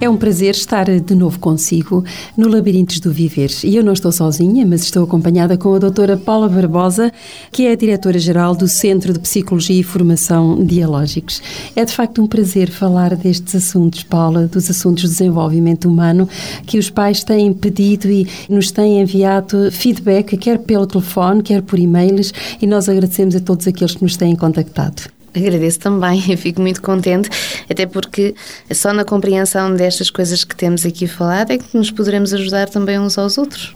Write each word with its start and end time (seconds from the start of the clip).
É 0.00 0.10
um 0.10 0.16
prazer 0.16 0.54
estar 0.54 0.86
de 0.86 1.14
novo 1.14 1.38
consigo 1.38 2.04
no 2.36 2.48
Labirintos 2.48 2.98
do 2.98 3.12
Viver. 3.12 3.50
E 3.62 3.76
eu 3.76 3.84
não 3.84 3.92
estou 3.92 4.10
sozinha, 4.10 4.66
mas 4.66 4.82
estou 4.82 5.04
acompanhada 5.04 5.56
com 5.56 5.72
a 5.72 5.78
doutora 5.78 6.16
Paula 6.16 6.48
Barbosa, 6.48 7.12
que 7.52 7.66
é 7.66 7.72
a 7.72 7.76
diretora-geral 7.76 8.56
do 8.56 8.66
Centro 8.66 9.12
de 9.12 9.20
Psicologia 9.20 9.80
e 9.80 9.84
Formação 9.84 10.64
Dialógicos. 10.64 11.40
É 11.76 11.84
de 11.84 11.92
facto 11.92 12.20
um 12.20 12.26
prazer 12.26 12.70
falar 12.70 13.14
destes 13.14 13.54
assuntos, 13.54 14.02
Paula, 14.02 14.48
dos 14.48 14.68
assuntos 14.68 15.04
de 15.04 15.10
desenvolvimento 15.10 15.88
humano, 15.88 16.28
que 16.66 16.76
os 16.76 16.90
pais 16.90 17.22
têm 17.22 17.52
pedido 17.52 18.10
e 18.10 18.26
nos 18.50 18.72
têm 18.72 19.00
enviado 19.00 19.70
feedback, 19.70 20.36
quer 20.36 20.58
pelo 20.58 20.86
telefone, 20.86 21.40
quer 21.40 21.62
por 21.62 21.78
e-mails, 21.78 22.34
e 22.60 22.66
nós 22.66 22.88
agradecemos 22.88 23.36
a 23.36 23.40
todos 23.40 23.68
aqueles 23.68 23.94
que 23.94 24.02
nos 24.02 24.16
têm 24.16 24.34
contactado. 24.34 25.04
Agradeço 25.34 25.80
também, 25.80 26.22
eu 26.30 26.38
fico 26.38 26.60
muito 26.60 26.80
contente, 26.80 27.28
até 27.68 27.86
porque 27.86 28.34
só 28.72 28.92
na 28.92 29.04
compreensão 29.04 29.74
destas 29.74 30.10
coisas 30.10 30.44
que 30.44 30.54
temos 30.54 30.86
aqui 30.86 31.06
falado 31.06 31.50
é 31.50 31.58
que 31.58 31.76
nos 31.76 31.90
poderemos 31.90 32.32
ajudar 32.32 32.68
também 32.68 32.98
uns 32.98 33.18
aos 33.18 33.36
outros. 33.36 33.74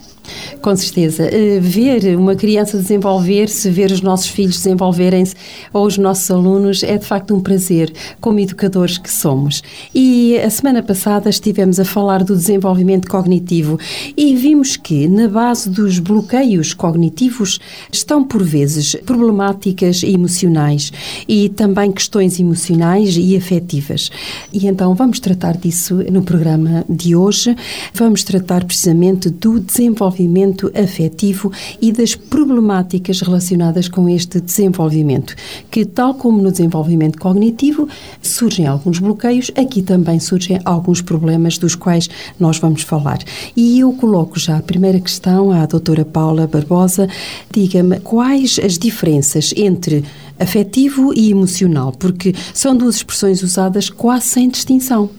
Com 0.61 0.75
certeza. 0.77 1.25
Eh, 1.25 1.61
ver 1.61 2.17
uma 2.17 2.35
criança 2.35 2.79
desenvolver-se, 2.79 3.71
ver 3.71 3.91
os 3.91 4.01
nossos 4.01 4.29
filhos 4.29 4.57
desenvolverem-se 4.57 5.35
ou 5.73 5.87
os 5.87 5.99
nossos 5.99 6.31
alunos 6.31 6.83
é 6.83 6.97
de 6.97 7.07
facto 7.07 7.35
um 7.35 7.41
prazer, 7.41 7.93
como 8.21 8.41
educadores 8.41 8.99
que 8.99 9.11
somos. 9.11 9.63
E 9.95 10.37
a 10.39 10.51
semana 10.51 10.83
passada 10.83 11.31
estivemos 11.31 11.79
a 11.81 11.85
falar 11.85 12.25
do 12.25 12.37
desenvolvimento 12.37 13.09
cognitivo 13.09 13.79
e 14.17 14.35
vimos 14.35 14.77
que 14.77 15.09
na 15.09 15.29
base 15.29 15.71
dos 15.71 15.99
bloqueios 15.99 16.75
cognitivos 16.75 17.59
estão 17.93 18.25
por 18.25 18.43
vezes 18.43 18.97
problemáticas 19.07 20.03
emocionais 20.03 20.93
e 21.27 21.49
também 21.49 21.93
questões 21.93 22.39
emocionais 22.39 23.17
e 23.17 23.37
afetivas. 23.37 24.11
E 24.53 24.67
então 24.67 24.95
vamos 24.95 25.21
tratar 25.21 25.57
disso 25.57 25.97
no 26.11 26.23
programa 26.23 26.85
de 26.89 27.15
hoje. 27.15 27.57
Vamos 27.95 28.23
tratar 28.23 28.65
precisamente 28.65 29.31
do 29.31 29.59
desenvolvimento 29.61 30.18
desenvolvimento 30.19 30.71
afetivo 30.75 31.53
e 31.81 31.93
das 31.93 32.15
problemáticas 32.15 33.21
relacionadas 33.21 33.89
com 33.89 34.09
este 34.09 34.41
desenvolvimento, 34.41 35.35
que, 35.71 35.85
tal 35.85 36.15
como 36.15 36.43
no 36.43 36.51
desenvolvimento 36.51 37.19
cognitivo, 37.19 37.89
surgem 38.21 38.67
alguns 38.67 38.99
bloqueios, 38.99 39.51
aqui 39.57 39.81
também 39.81 40.19
surgem 40.19 40.61
alguns 40.65 41.01
problemas 41.01 41.57
dos 41.59 41.75
quais 41.75 42.09
nós 42.39 42.59
vamos 42.59 42.83
falar. 42.83 43.19
E 43.57 43.79
eu 43.81 43.93
coloco 43.93 44.39
já 44.39 44.57
a 44.57 44.63
primeira 44.63 44.99
questão 44.99 45.53
à 45.53 45.65
doutora 45.67 46.05
Paula 46.05 46.47
Barbosa. 46.47 47.09
Diga-me 47.53 48.01
quais 48.01 48.59
as 48.63 48.77
diferenças 48.77 49.55
entre 49.57 50.05
afetivo 50.39 51.13
e 51.15 51.31
emocional, 51.31 51.93
porque 51.93 52.35
são 52.53 52.77
duas 52.77 52.97
expressões 52.97 53.43
usadas 53.43 53.91
quase 53.91 54.27
sem 54.27 54.49
distinção. 54.49 55.11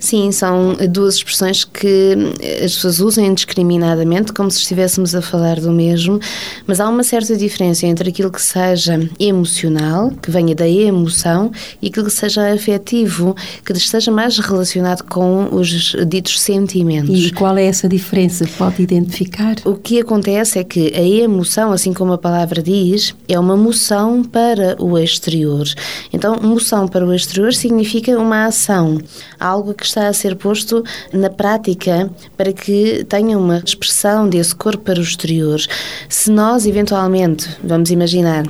Sim, 0.00 0.32
são 0.32 0.76
duas 0.88 1.16
expressões 1.16 1.62
que 1.62 2.16
as 2.64 2.74
pessoas 2.74 3.00
usam 3.00 3.24
indiscriminadamente, 3.24 4.32
como 4.32 4.50
se 4.50 4.58
estivéssemos 4.58 5.14
a 5.14 5.20
falar 5.20 5.60
do 5.60 5.70
mesmo, 5.70 6.18
mas 6.66 6.80
há 6.80 6.88
uma 6.88 7.04
certa 7.04 7.36
diferença 7.36 7.86
entre 7.86 8.08
aquilo 8.08 8.32
que 8.32 8.40
seja 8.40 8.98
emocional, 9.20 10.10
que 10.22 10.30
venha 10.30 10.54
da 10.54 10.66
emoção, 10.66 11.52
e 11.82 11.88
aquilo 11.88 12.06
que 12.06 12.12
seja 12.12 12.50
afetivo, 12.50 13.36
que 13.64 13.72
esteja 13.74 14.10
mais 14.10 14.38
relacionado 14.38 15.02
com 15.04 15.54
os 15.54 15.94
ditos 16.08 16.40
sentimentos. 16.40 17.26
E 17.26 17.30
qual 17.30 17.56
é 17.58 17.66
essa 17.66 17.86
diferença? 17.86 18.48
Pode 18.56 18.82
identificar? 18.82 19.56
O 19.66 19.74
que 19.74 20.00
acontece 20.00 20.58
é 20.58 20.64
que 20.64 20.94
a 20.96 21.02
emoção, 21.02 21.72
assim 21.72 21.92
como 21.92 22.14
a 22.14 22.18
palavra 22.18 22.62
diz, 22.62 23.14
é 23.28 23.38
uma 23.38 23.56
moção 23.56 24.24
para 24.24 24.82
o 24.82 24.98
exterior. 24.98 25.66
Então, 26.10 26.40
moção 26.40 26.88
para 26.88 27.06
o 27.06 27.14
exterior 27.14 27.52
significa 27.52 28.18
uma 28.18 28.46
ação, 28.46 28.98
algo 29.38 29.74
que 29.74 29.89
está 29.90 30.08
a 30.08 30.12
ser 30.12 30.36
posto 30.36 30.82
na 31.12 31.28
prática 31.28 32.10
para 32.36 32.52
que 32.52 33.04
tenha 33.08 33.36
uma 33.36 33.58
expressão 33.58 34.28
desse 34.28 34.54
corpo 34.54 34.84
para 34.84 34.98
o 34.98 35.02
exterior. 35.02 35.60
Se 36.08 36.30
nós, 36.30 36.66
eventualmente, 36.66 37.48
vamos 37.62 37.90
imaginar, 37.90 38.44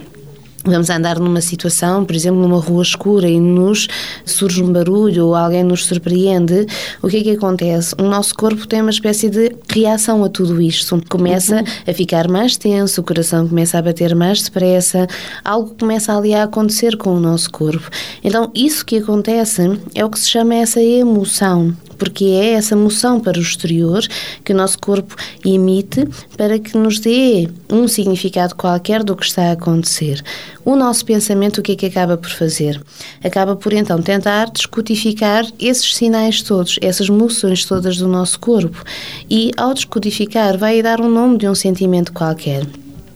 Vamos 0.65 0.91
andar 0.91 1.19
numa 1.19 1.41
situação, 1.41 2.05
por 2.05 2.15
exemplo, 2.15 2.39
numa 2.39 2.61
rua 2.61 2.83
escura 2.83 3.27
e 3.27 3.41
nos 3.41 3.89
surge 4.27 4.63
um 4.63 4.71
barulho 4.71 5.29
ou 5.29 5.35
alguém 5.35 5.65
nos 5.65 5.87
surpreende, 5.87 6.67
o 7.03 7.09
que 7.09 7.17
é 7.17 7.23
que 7.23 7.31
acontece? 7.31 7.95
O 7.99 8.03
nosso 8.03 8.35
corpo 8.35 8.67
tem 8.67 8.83
uma 8.83 8.91
espécie 8.91 9.31
de 9.31 9.57
reação 9.71 10.23
a 10.23 10.29
tudo 10.29 10.61
isto. 10.61 11.03
Começa 11.09 11.65
a 11.87 11.95
ficar 11.95 12.29
mais 12.29 12.59
tenso, 12.59 13.01
o 13.01 13.05
coração 13.05 13.49
começa 13.49 13.79
a 13.79 13.83
bater 13.83 14.15
mais 14.15 14.43
depressa, 14.43 15.07
algo 15.43 15.75
começa 15.79 16.15
ali 16.15 16.35
a 16.35 16.43
acontecer 16.43 16.97
com 16.99 17.15
o 17.15 17.21
nosso 17.21 17.51
corpo. 17.51 17.89
Então, 18.23 18.51
isso 18.55 18.85
que 18.85 18.99
acontece 18.99 19.63
é 19.95 20.05
o 20.05 20.11
que 20.11 20.21
se 20.21 20.29
chama 20.29 20.57
essa 20.57 20.83
emoção 20.83 21.75
porque 22.01 22.25
é 22.25 22.55
essa 22.55 22.75
moção 22.75 23.21
para 23.21 23.39
o 23.39 23.43
exterior 23.43 24.03
que 24.43 24.55
o 24.55 24.57
nosso 24.57 24.79
corpo 24.79 25.15
emite 25.45 26.09
para 26.35 26.59
que 26.59 26.77
nos 26.77 26.99
dê 26.99 27.47
um 27.71 27.87
significado 27.87 28.55
qualquer 28.55 29.05
do 29.05 29.15
que 29.15 29.27
está 29.27 29.51
a 29.51 29.53
acontecer. 29.53 30.25
O 30.65 30.75
nosso 30.75 31.05
pensamento, 31.05 31.59
o 31.59 31.63
que 31.63 31.73
é 31.73 31.77
que 31.77 31.87
acaba 31.87 32.17
por 32.17 32.31
fazer? 32.31 32.83
Acaba 33.23 33.55
por 33.55 33.75
então 33.75 34.01
tentar 34.01 34.51
descodificar 34.51 35.47
esses 35.59 35.95
sinais 35.95 36.41
todos, 36.41 36.79
essas 36.81 37.11
moções 37.11 37.67
todas 37.67 37.99
do 37.99 38.09
nosso 38.09 38.41
corpo 38.41 38.83
e, 39.29 39.51
ao 39.59 39.75
descodificar, 39.75 40.57
vai 40.57 40.83
dar 40.83 41.03
um 41.03 41.11
nome 41.11 41.37
de 41.37 41.47
um 41.47 41.55
sentimento 41.55 42.15
qualquer 42.15 42.65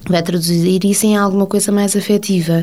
vai 0.09 0.23
traduzir 0.23 0.85
isso 0.85 1.07
em 1.07 1.17
alguma 1.17 1.47
coisa 1.47 1.73
mais 1.73 1.97
afetiva. 1.97 2.63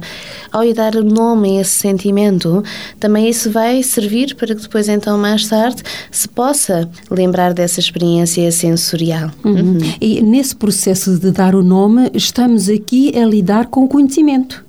Ao 0.52 0.63
lhe 0.63 0.74
dar 0.74 0.94
nome 0.96 1.57
a 1.57 1.62
esse 1.62 1.72
sentimento, 1.72 2.63
também 3.00 3.29
isso 3.29 3.52
vai 3.52 3.81
servir 3.84 4.35
para 4.35 4.56
que 4.56 4.62
depois, 4.62 4.88
então, 4.88 5.18
mais 5.18 5.47
tarde, 5.47 5.84
se 6.09 6.28
possa 6.28 6.90
lembrar 7.09 7.53
dessa 7.53 7.80
experiência 7.80 8.51
sensorial. 8.51 9.31
Uhum. 9.44 9.72
Uhum. 9.72 9.78
E 10.00 10.22
nesse 10.22 10.56
processo 10.56 11.18
de 11.18 11.31
dar 11.31 11.56
o 11.56 11.63
nome, 11.63 12.09
estamos 12.13 12.69
aqui 12.69 13.18
a 13.18 13.25
lidar 13.25 13.68
com 13.68 13.84
o 13.84 13.88
conhecimento. 13.88 14.63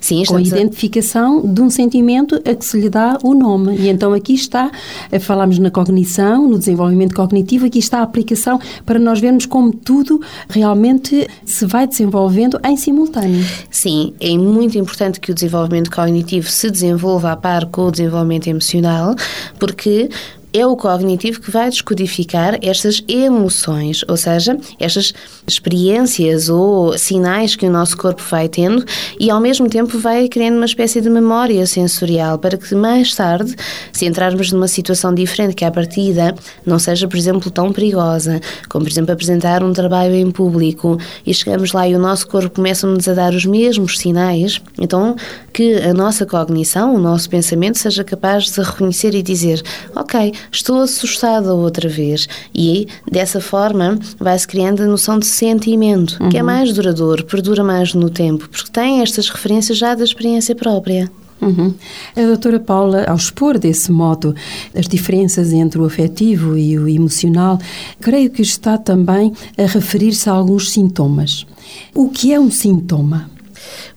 Sim, 0.00 0.24
com 0.26 0.36
a 0.36 0.42
identificação 0.42 1.42
a... 1.44 1.46
de 1.46 1.60
um 1.60 1.70
sentimento 1.70 2.36
a 2.44 2.54
que 2.54 2.64
se 2.64 2.80
lhe 2.80 2.88
dá 2.88 3.18
o 3.22 3.34
nome. 3.34 3.76
E 3.76 3.88
então 3.88 4.12
aqui 4.12 4.34
está, 4.34 4.70
eh, 5.10 5.18
falamos 5.18 5.58
na 5.58 5.70
cognição, 5.70 6.48
no 6.48 6.58
desenvolvimento 6.58 7.14
cognitivo, 7.14 7.66
aqui 7.66 7.78
está 7.78 8.00
a 8.00 8.02
aplicação 8.02 8.58
para 8.84 8.98
nós 8.98 9.20
vermos 9.20 9.46
como 9.46 9.72
tudo 9.72 10.20
realmente 10.48 11.28
se 11.44 11.66
vai 11.66 11.86
desenvolvendo 11.86 12.60
em 12.64 12.76
simultâneo. 12.76 13.44
Sim, 13.70 14.14
é 14.20 14.36
muito 14.36 14.78
importante 14.78 15.20
que 15.20 15.30
o 15.30 15.34
desenvolvimento 15.34 15.90
cognitivo 15.90 16.48
se 16.48 16.70
desenvolva 16.70 17.32
a 17.32 17.36
par 17.36 17.66
com 17.66 17.86
o 17.86 17.90
desenvolvimento 17.90 18.48
emocional, 18.48 19.14
porque 19.58 20.08
é 20.52 20.66
o 20.66 20.76
cognitivo 20.76 21.40
que 21.40 21.50
vai 21.50 21.68
descodificar 21.68 22.58
estas 22.62 23.02
emoções, 23.06 24.04
ou 24.08 24.16
seja, 24.16 24.56
estas 24.78 25.12
experiências 25.46 26.48
ou 26.48 26.96
sinais 26.98 27.56
que 27.56 27.66
o 27.66 27.70
nosso 27.70 27.96
corpo 27.96 28.22
vai 28.30 28.48
tendo 28.48 28.84
e 29.18 29.30
ao 29.30 29.40
mesmo 29.40 29.68
tempo 29.68 29.98
vai 29.98 30.28
criando 30.28 30.56
uma 30.56 30.66
espécie 30.66 31.00
de 31.00 31.08
memória 31.08 31.64
sensorial 31.66 32.38
para 32.38 32.56
que 32.56 32.74
mais 32.74 33.14
tarde, 33.14 33.54
se 33.92 34.06
entrarmos 34.06 34.52
numa 34.52 34.68
situação 34.68 35.14
diferente 35.14 35.54
que 35.54 35.64
à 35.64 35.70
partida 35.70 36.34
não 36.64 36.78
seja, 36.78 37.06
por 37.06 37.16
exemplo, 37.16 37.50
tão 37.50 37.72
perigosa, 37.72 38.40
como 38.68 38.84
por 38.84 38.90
exemplo 38.90 39.12
apresentar 39.12 39.62
um 39.62 39.72
trabalho 39.72 40.14
em 40.14 40.30
público 40.30 40.98
e 41.26 41.32
chegamos 41.32 41.72
lá 41.72 41.88
e 41.88 41.94
o 41.94 41.98
nosso 41.98 42.26
corpo 42.26 42.56
começa-nos 42.56 43.06
a 43.08 43.14
dar 43.14 43.34
os 43.34 43.44
mesmos 43.44 43.98
sinais, 43.98 44.60
então 44.78 45.16
que 45.52 45.76
a 45.76 45.92
nossa 45.94 46.26
cognição, 46.26 46.94
o 46.94 46.98
nosso 46.98 47.28
pensamento 47.28 47.78
seja 47.78 48.04
capaz 48.04 48.50
de 48.50 48.60
reconhecer 48.60 49.14
e 49.14 49.22
dizer, 49.22 49.62
ok, 49.94 50.32
estou 50.50 50.80
assustada 50.80 51.54
outra 51.54 51.88
vez. 51.88 52.28
E 52.54 52.86
dessa 53.10 53.40
forma 53.40 53.98
vai-se 54.18 54.46
criando 54.46 54.82
a 54.82 54.86
noção 54.86 55.18
de 55.18 55.26
sentimento, 55.26 56.18
uhum. 56.20 56.28
que 56.28 56.36
é 56.36 56.40
uhum. 56.40 56.46
mais 56.46 56.72
duradouro, 56.72 57.24
perdura 57.24 57.64
mais 57.64 57.94
no 57.94 58.10
tempo, 58.10 58.48
porque 58.48 58.70
tem 58.70 59.00
estas 59.02 59.28
referências 59.28 59.78
já 59.78 59.94
da 59.94 60.04
experiência 60.04 60.54
própria. 60.54 61.10
Uhum. 61.40 61.72
A 62.14 62.20
doutora 62.20 62.60
Paula, 62.60 63.04
ao 63.04 63.16
expor 63.16 63.58
desse 63.58 63.90
modo 63.90 64.34
as 64.74 64.86
diferenças 64.86 65.52
entre 65.52 65.80
o 65.80 65.84
afetivo 65.84 66.56
e 66.56 66.78
o 66.78 66.86
emocional, 66.86 67.58
creio 68.00 68.30
que 68.30 68.42
está 68.42 68.76
também 68.76 69.32
a 69.56 69.62
referir-se 69.62 70.28
a 70.28 70.32
alguns 70.32 70.70
sintomas. 70.70 71.46
O 71.94 72.10
que 72.10 72.32
é 72.32 72.38
um 72.38 72.50
sintoma? 72.50 73.30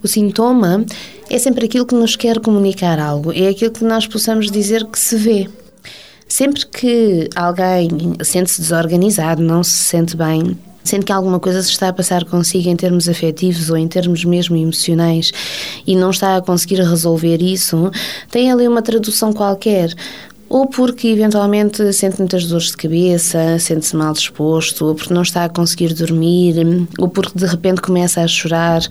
O 0.01 0.07
sintoma 0.07 0.86
é 1.30 1.38
sempre 1.38 1.66
aquilo 1.66 1.86
que 1.86 1.96
nos 1.96 2.16
quer 2.16 2.39
comunicar 2.39 3.00
algo, 3.00 3.31
é 3.34 3.48
aquilo 3.50 3.72
que 3.72 3.84
nós 3.84 4.07
possamos 4.07 4.50
dizer 4.50 4.86
que 4.86 5.00
se 5.00 5.16
vê. 5.16 5.50
Sempre 6.28 6.66
que 6.66 7.30
alguém 7.36 8.16
sente-se 8.24 8.62
desorganizado, 8.62 9.42
não 9.42 9.64
se 9.64 9.72
sente 9.72 10.16
bem, 10.16 10.58
sendo 10.84 11.06
que 11.06 11.12
alguma 11.12 11.40
coisa 11.40 11.62
se 11.62 11.70
está 11.70 11.90
a 11.90 11.94
passar 11.94 12.25
consigo 12.25 12.70
em 12.70 12.75
termos 12.75 13.08
afetivos 13.08 13.70
ou 13.70 13.78
em 13.78 13.88
termos 13.88 14.25
mesmo 14.25 14.56
emocionais 14.56 15.31
e 15.88 15.96
não 15.96 16.10
está 16.10 16.38
a 16.38 16.42
conseguir 16.42 16.81
resolver 16.81 17.42
isso, 17.42 17.92
tem 18.30 18.52
ali 18.52 18.68
uma 18.68 18.81
tradução 18.81 19.31
qualquer 19.31 19.94
ou 20.53 20.67
porque 20.67 21.07
eventualmente 21.07 21.91
sente 21.94 22.19
muitas 22.19 22.45
dores 22.45 22.67
de 22.67 22.77
cabeça, 22.77 23.57
sente-se 23.57 23.95
mal 23.95 24.13
disposto, 24.13 24.85
ou 24.85 24.94
porque 24.94 25.11
não 25.11 25.23
está 25.23 25.45
a 25.45 25.50
conseguir 25.50 25.95
dormir, 25.95 26.55
ou 27.00 27.09
porque 27.09 27.39
de 27.39 27.47
repente 27.47 27.81
começa 27.81 28.21
a 28.21 28.27
chorar 28.27 28.83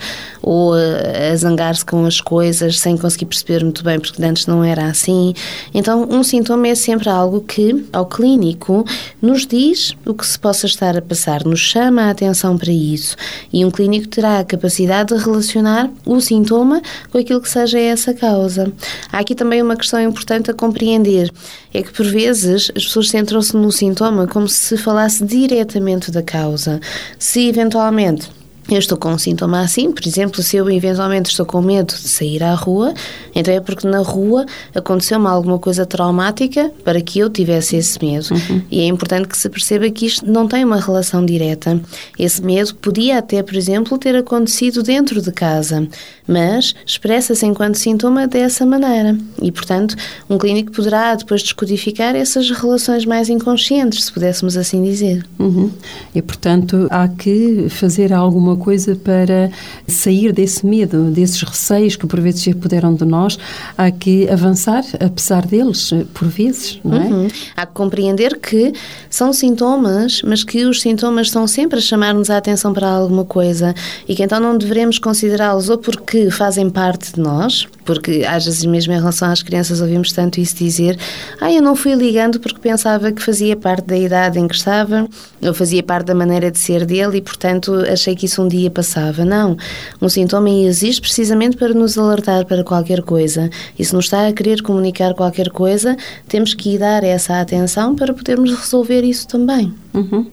ou 0.43 0.73
a 0.75 1.37
zangar-se 1.37 1.85
com 1.85 2.05
as 2.05 2.21
coisas 2.21 2.81
sem 2.81 2.97
conseguir 2.97 3.27
perceber 3.27 3.63
muito 3.63 3.85
bem, 3.85 4.01
porque 4.01 4.21
antes 4.25 4.45
não 4.49 4.65
era 4.65 4.87
assim. 4.87 5.35
Então, 5.73 6.09
um 6.11 6.25
sintoma 6.25 6.67
é 6.67 6.75
sempre 6.75 7.09
algo 7.09 7.41
que, 7.41 7.87
ao 7.93 8.07
clínico, 8.07 8.85
nos 9.21 9.47
diz 9.47 9.95
o 10.05 10.15
que 10.15 10.27
se 10.27 10.41
possa 10.41 10.67
estar 10.67 10.97
a 10.97 11.01
passar, 11.01 11.45
nos 11.45 11.61
chama 11.61 12.03
a 12.03 12.11
atenção 12.11 12.59
para 12.59 12.73
isso. 12.73 13.15
E 13.53 13.65
um 13.65 13.71
clínico 13.71 14.09
terá 14.09 14.41
a 14.41 14.45
capacidade 14.45 15.15
de 15.15 15.23
relacionar 15.23 15.89
o 16.05 16.21
sintoma 16.21 16.83
com 17.13 17.19
aquilo 17.19 17.41
que 17.41 17.49
seja 17.49 17.79
essa 17.79 18.13
causa. 18.13 18.73
Há 19.13 19.21
aqui 19.21 19.37
também 19.37 19.63
uma 19.63 19.77
questão 19.77 20.01
importante 20.03 20.51
a 20.51 20.55
compreender 20.55 21.31
é 21.73 21.83
que 21.83 21.93
por 21.93 22.07
vezes 22.07 22.71
as 22.77 22.85
pessoas 22.85 23.09
centram-se 23.09 23.57
no 23.57 23.73
sintoma 23.73 24.27
como 24.27 24.49
se 24.49 24.77
falasse 24.77 25.25
diretamente 25.25 26.11
da 26.11 26.23
causa. 26.23 26.81
Se 27.19 27.49
eventualmente 27.49 28.31
eu 28.71 28.79
estou 28.79 28.97
com 28.97 29.11
um 29.11 29.19
sintoma 29.19 29.61
assim, 29.61 29.91
por 29.91 30.07
exemplo, 30.07 30.43
se 30.43 30.57
eu 30.57 30.71
eventualmente 30.71 31.31
estou 31.31 31.45
com 31.45 31.61
medo 31.61 31.95
de 31.95 32.09
sair 32.09 32.43
à 32.43 32.55
rua, 32.55 32.95
então 33.35 33.53
é 33.53 33.61
porque 33.61 33.87
na 33.87 33.99
rua 33.99 34.47
aconteceu-me 34.75 35.27
alguma 35.27 35.59
coisa 35.59 35.85
traumática 35.85 36.73
para 36.85 37.01
que 37.01 37.19
eu 37.19 37.29
tivesse 37.29 37.77
esse 37.77 38.03
medo. 38.03 38.29
Uhum. 38.31 38.63
E 38.71 38.81
é 38.81 38.87
importante 38.87 39.29
que 39.29 39.37
se 39.37 39.49
perceba 39.49 39.91
que 39.91 40.07
isto 40.07 40.25
não 40.31 40.47
tem 40.47 40.65
uma 40.65 40.81
relação 40.81 41.25
direta. 41.25 41.81
Esse 42.19 42.43
medo 42.43 42.75
podia 42.77 43.19
até, 43.19 43.43
por 43.43 43.57
exemplo, 43.57 43.99
ter 43.99 44.15
acontecido 44.17 44.83
dentro 44.83 45.21
de 45.21 45.33
casa, 45.33 45.87
mas 46.27 46.75
expressa-se 46.87 47.45
enquanto 47.45 47.75
sintoma 47.77 48.27
dessa 48.27 48.65
maneira. 48.65 49.17
E, 49.41 49.51
portanto, 49.51 49.97
um 50.31 50.39
clínico 50.39 50.73
poderá 50.73 51.15
depois 51.15 51.43
descodificar 51.43 52.15
essas 52.15 52.51
relações 52.51 53.05
mais 53.05 53.29
inconscientes, 53.29 54.05
se 54.05 54.13
pudéssemos 54.13 54.57
assim 54.57 54.83
dizer. 54.83 55.25
Uhum. 55.39 55.71
E, 56.15 56.23
portanto, 56.23 56.87
há 56.91 57.09
que 57.09 57.67
fazer 57.69 58.13
alguma 58.13 58.52
alguma 58.53 58.57
coisa 58.57 58.95
para 58.95 59.51
sair 59.87 60.33
desse 60.33 60.65
medo, 60.65 61.11
desses 61.11 61.43
receios 61.43 61.97
que 61.97 62.07
por 62.07 62.21
vezes 62.21 62.43
se 62.43 62.55
puderam 62.55 62.95
de 62.95 63.05
nós, 63.05 63.39
há 63.77 63.91
que 63.91 64.29
avançar, 64.29 64.85
apesar 65.01 65.47
deles, 65.47 65.91
por 66.15 66.29
vezes, 66.29 66.79
não 66.85 66.97
é? 66.97 67.07
Uhum. 67.07 67.29
Há 67.57 67.67
que 67.67 67.73
compreender 67.73 68.39
que 68.39 68.73
são 69.11 69.33
sintomas, 69.33 70.23
mas 70.23 70.45
que 70.45 70.65
os 70.65 70.81
sintomas 70.81 71.29
estão 71.29 71.47
sempre 71.47 71.79
a 71.79 71.83
chamar-nos 71.83 72.31
a 72.31 72.37
atenção 72.37 72.73
para 72.73 72.89
alguma 72.89 73.25
coisa 73.25 73.75
e 74.09 74.15
que 74.15 74.23
então 74.23 74.39
não 74.39 74.57
devemos 74.57 74.99
considerá-los 74.99 75.69
ou 75.69 75.79
porque 75.79 76.31
fazem 76.31 76.69
parte 76.71 77.15
de 77.15 77.21
nós, 77.21 77.67
porque 77.85 78.25
às 78.27 78.45
vezes 78.45 78.65
mesmo 78.65 78.93
em 78.93 78.99
relação 78.99 79.31
às 79.31 79.43
crianças 79.43 79.81
ouvimos 79.81 80.13
tanto 80.13 80.41
isso 80.41 80.57
dizer, 80.57 80.99
ah, 81.41 81.53
eu 81.53 81.63
não 81.63 81.75
fui 81.75 81.95
ligando 81.95 82.41
porque 82.41 82.59
pensava 82.59 83.13
que 83.13 83.23
fazia 83.23 83.57
parte 83.57 83.87
da 83.87 83.97
idade 83.97 84.39
em 84.39 84.47
que 84.47 84.55
estava, 84.55 85.09
ou 85.43 85.55
fazia 85.55 85.83
parte 85.83 86.07
da 86.07 86.15
maneira 86.15 86.51
de 86.51 86.59
ser 86.59 86.87
dele 86.87 87.19
e 87.19 87.21
portanto 87.21 87.75
achei 87.91 88.15
que 88.15 88.27
isso 88.27 88.43
um 88.43 88.49
dia 88.49 88.71
passava. 88.71 89.25
Não. 89.25 89.57
Um 90.01 90.09
sintoma 90.09 90.51
existe 90.51 91.01
precisamente 91.01 91.57
para 91.57 91.75
nos 91.75 91.99
alertar 91.99 92.45
para 92.47 92.65
qualquer 92.65 93.03
coisa. 93.03 93.51
E 93.79 93.85
se 93.85 93.95
nos 93.95 94.07
está 94.07 94.27
a 94.27 94.33
querer 94.33 94.63
comunicar 94.63 95.15
qualquer 95.15 95.51
coisa, 95.51 95.97
temos 96.29 96.55
que 96.55 96.79
dar 96.79 97.03
essa 97.05 97.41
atenção 97.41 97.95
para 97.95 98.13
podermos 98.13 98.51
resolver 98.55 99.03
isso 99.03 99.27
também. 99.27 99.75
Uhum. 99.95 100.27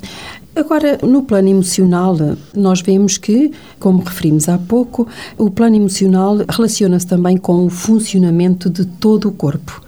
Agora, 0.59 0.99
no 1.01 1.23
plano 1.23 1.47
emocional, 1.47 2.17
nós 2.53 2.81
vemos 2.81 3.17
que, 3.17 3.49
como 3.79 4.03
referimos 4.03 4.49
há 4.49 4.57
pouco, 4.57 5.07
o 5.37 5.49
plano 5.49 5.77
emocional 5.77 6.35
relaciona-se 6.49 7.07
também 7.07 7.37
com 7.37 7.65
o 7.65 7.69
funcionamento 7.69 8.69
de 8.69 8.83
todo 8.83 9.29
o 9.29 9.31
corpo 9.31 9.81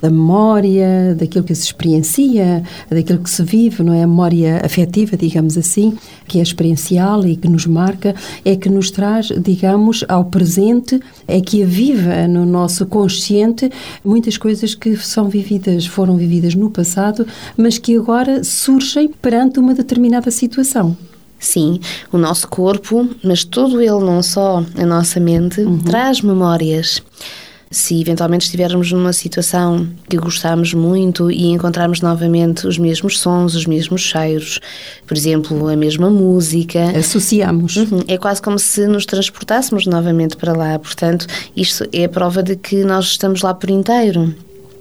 da 0.00 0.10
memória, 0.10 1.14
daquilo 1.14 1.44
que 1.44 1.54
se 1.54 1.64
experiencia, 1.64 2.62
daquilo 2.90 3.20
que 3.20 3.30
se 3.30 3.42
vive, 3.42 3.82
não 3.82 3.92
é? 3.92 4.02
A 4.02 4.06
memória 4.06 4.60
afetiva, 4.64 5.16
digamos 5.16 5.56
assim, 5.56 5.96
que 6.26 6.38
é 6.38 6.42
experiencial 6.42 7.26
e 7.26 7.36
que 7.36 7.48
nos 7.48 7.66
marca, 7.66 8.14
é 8.44 8.56
que 8.56 8.68
nos 8.68 8.90
traz, 8.90 9.28
digamos, 9.42 10.04
ao 10.08 10.24
presente, 10.24 11.00
é 11.26 11.40
que 11.40 11.62
aviva 11.62 12.26
no 12.28 12.44
nosso 12.44 12.86
consciente 12.86 13.70
muitas 14.04 14.36
coisas 14.36 14.74
que 14.74 14.96
são 14.96 15.28
vividas, 15.28 15.86
foram 15.86 16.16
vividas 16.16 16.54
no 16.54 16.70
passado, 16.70 17.26
mas 17.56 17.78
que 17.78 17.96
agora 17.96 18.44
surgem 18.44 19.08
perante 19.08 19.58
uma 19.58 19.74
determinada 19.74 20.30
situação. 20.30 20.96
Sim, 21.38 21.80
o 22.10 22.16
nosso 22.16 22.48
corpo, 22.48 23.08
mas 23.22 23.44
todo 23.44 23.80
ele, 23.80 24.00
não 24.00 24.22
só 24.22 24.64
a 24.74 24.86
nossa 24.86 25.20
mente, 25.20 25.60
uhum. 25.60 25.78
traz 25.78 26.22
memórias. 26.22 27.02
Se 27.70 28.00
eventualmente 28.00 28.44
estivermos 28.44 28.92
numa 28.92 29.12
situação 29.12 29.88
que 30.08 30.16
gostamos 30.16 30.72
muito 30.72 31.30
e 31.30 31.46
encontrarmos 31.46 32.00
novamente 32.00 32.66
os 32.66 32.78
mesmos 32.78 33.18
sons, 33.18 33.54
os 33.54 33.66
mesmos 33.66 34.02
cheiros, 34.02 34.60
por 35.06 35.16
exemplo, 35.16 35.68
a 35.68 35.76
mesma 35.76 36.08
música. 36.08 36.96
Associamos. 36.96 37.76
Uhum, 37.76 38.04
é 38.06 38.16
quase 38.16 38.40
como 38.40 38.58
se 38.58 38.86
nos 38.86 39.04
transportássemos 39.04 39.86
novamente 39.86 40.36
para 40.36 40.52
lá. 40.52 40.78
Portanto, 40.78 41.26
isto 41.56 41.84
é 41.92 42.04
a 42.04 42.08
prova 42.08 42.42
de 42.42 42.56
que 42.56 42.84
nós 42.84 43.06
estamos 43.06 43.42
lá 43.42 43.52
por 43.52 43.68
inteiro. 43.68 44.34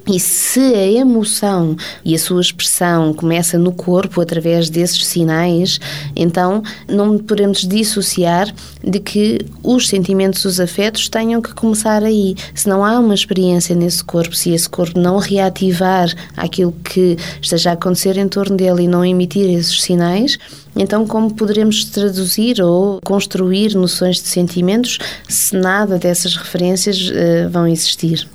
E 0.07 0.19
se 0.19 0.59
a 0.59 0.87
emoção 0.87 1.75
e 2.03 2.13
a 2.13 2.19
sua 2.19 2.39
expressão 2.39 3.11
começa 3.11 3.57
no 3.57 3.71
corpo 3.71 4.21
através 4.21 4.69
desses 4.69 5.03
sinais, 5.03 5.79
então 6.15 6.61
não 6.87 7.17
podemos 7.17 7.61
dissociar 7.61 8.53
de 8.83 8.99
que 8.99 9.39
os 9.63 9.87
sentimentos, 9.87 10.45
os 10.45 10.59
afetos 10.59 11.09
tenham 11.09 11.41
que 11.41 11.55
começar 11.55 12.03
aí. 12.03 12.35
Se 12.53 12.69
não 12.69 12.85
há 12.85 12.99
uma 12.99 13.15
experiência 13.15 13.75
nesse 13.75 14.03
corpo, 14.03 14.35
se 14.35 14.51
esse 14.51 14.69
corpo 14.69 14.99
não 14.99 15.17
reativar 15.17 16.13
aquilo 16.37 16.71
que 16.83 17.17
esteja 17.41 17.71
a 17.71 17.73
acontecer 17.73 18.15
em 18.17 18.27
torno 18.27 18.55
dele 18.55 18.83
e 18.83 18.87
não 18.87 19.03
emitir 19.03 19.49
esses 19.49 19.81
sinais, 19.81 20.37
então, 20.75 21.07
como 21.07 21.33
poderemos 21.33 21.85
traduzir 21.85 22.61
ou 22.61 22.99
construir 23.01 23.73
noções 23.75 24.17
de 24.17 24.27
sentimentos 24.27 24.99
se 25.27 25.55
nada 25.55 25.97
dessas 25.97 26.35
referências 26.35 27.09
uh, 27.09 27.49
vão 27.49 27.65
existir? 27.65 28.27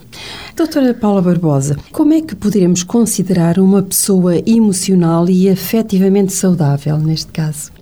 Doutora 0.57 0.93
Paula 0.93 1.23
Barbosa, 1.23 1.77
como 1.93 2.13
é 2.13 2.21
que 2.21 2.35
poderemos 2.35 2.83
considerar 2.83 3.59
uma 3.59 3.83
pessoa 3.83 4.37
emocional 4.47 5.29
e 5.29 5.49
afetivamente 5.49 6.33
saudável 6.33 6.99
neste 6.99 7.33
caso? 7.33 7.73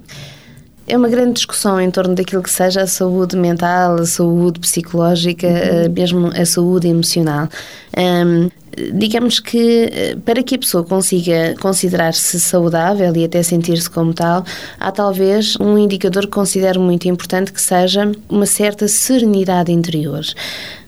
É 0.87 0.97
uma 0.97 1.09
grande 1.09 1.35
discussão 1.35 1.79
em 1.79 1.91
torno 1.91 2.15
daquilo 2.15 2.43
que 2.43 2.51
seja 2.51 2.83
a 2.83 2.87
saúde 2.87 3.37
mental, 3.37 3.97
a 3.97 4.07
saúde 4.07 4.59
psicológica, 4.61 5.47
uhum. 5.47 5.55
Eh, 5.55 5.89
mesmo 5.89 6.27
a 6.29 6.47
saúde 6.47 6.89
emocional. 6.89 7.49
Um, 7.97 8.49
digamos 8.95 9.39
que 9.39 9.91
eh, 9.93 10.17
para 10.25 10.43
que 10.43 10.55
a 10.55 10.59
pessoa 10.59 10.85
consiga 10.85 11.55
considerar-se 11.61 12.41
saudável 12.41 13.15
e 13.17 13.25
até 13.25 13.43
sentir-se 13.43 13.91
como 13.91 14.15
tal, 14.15 14.45
há 14.81 14.91
talvez 14.91 15.57
um 15.61 15.77
indicador 15.77 16.23
que 16.25 16.33
considero 16.33 16.81
muito 16.81 17.07
importante 17.07 17.53
que 17.53 17.61
seja 17.61 18.11
uma 18.29 18.47
certa 18.47 18.89
serenidade 18.89 19.73
interior 19.73 20.25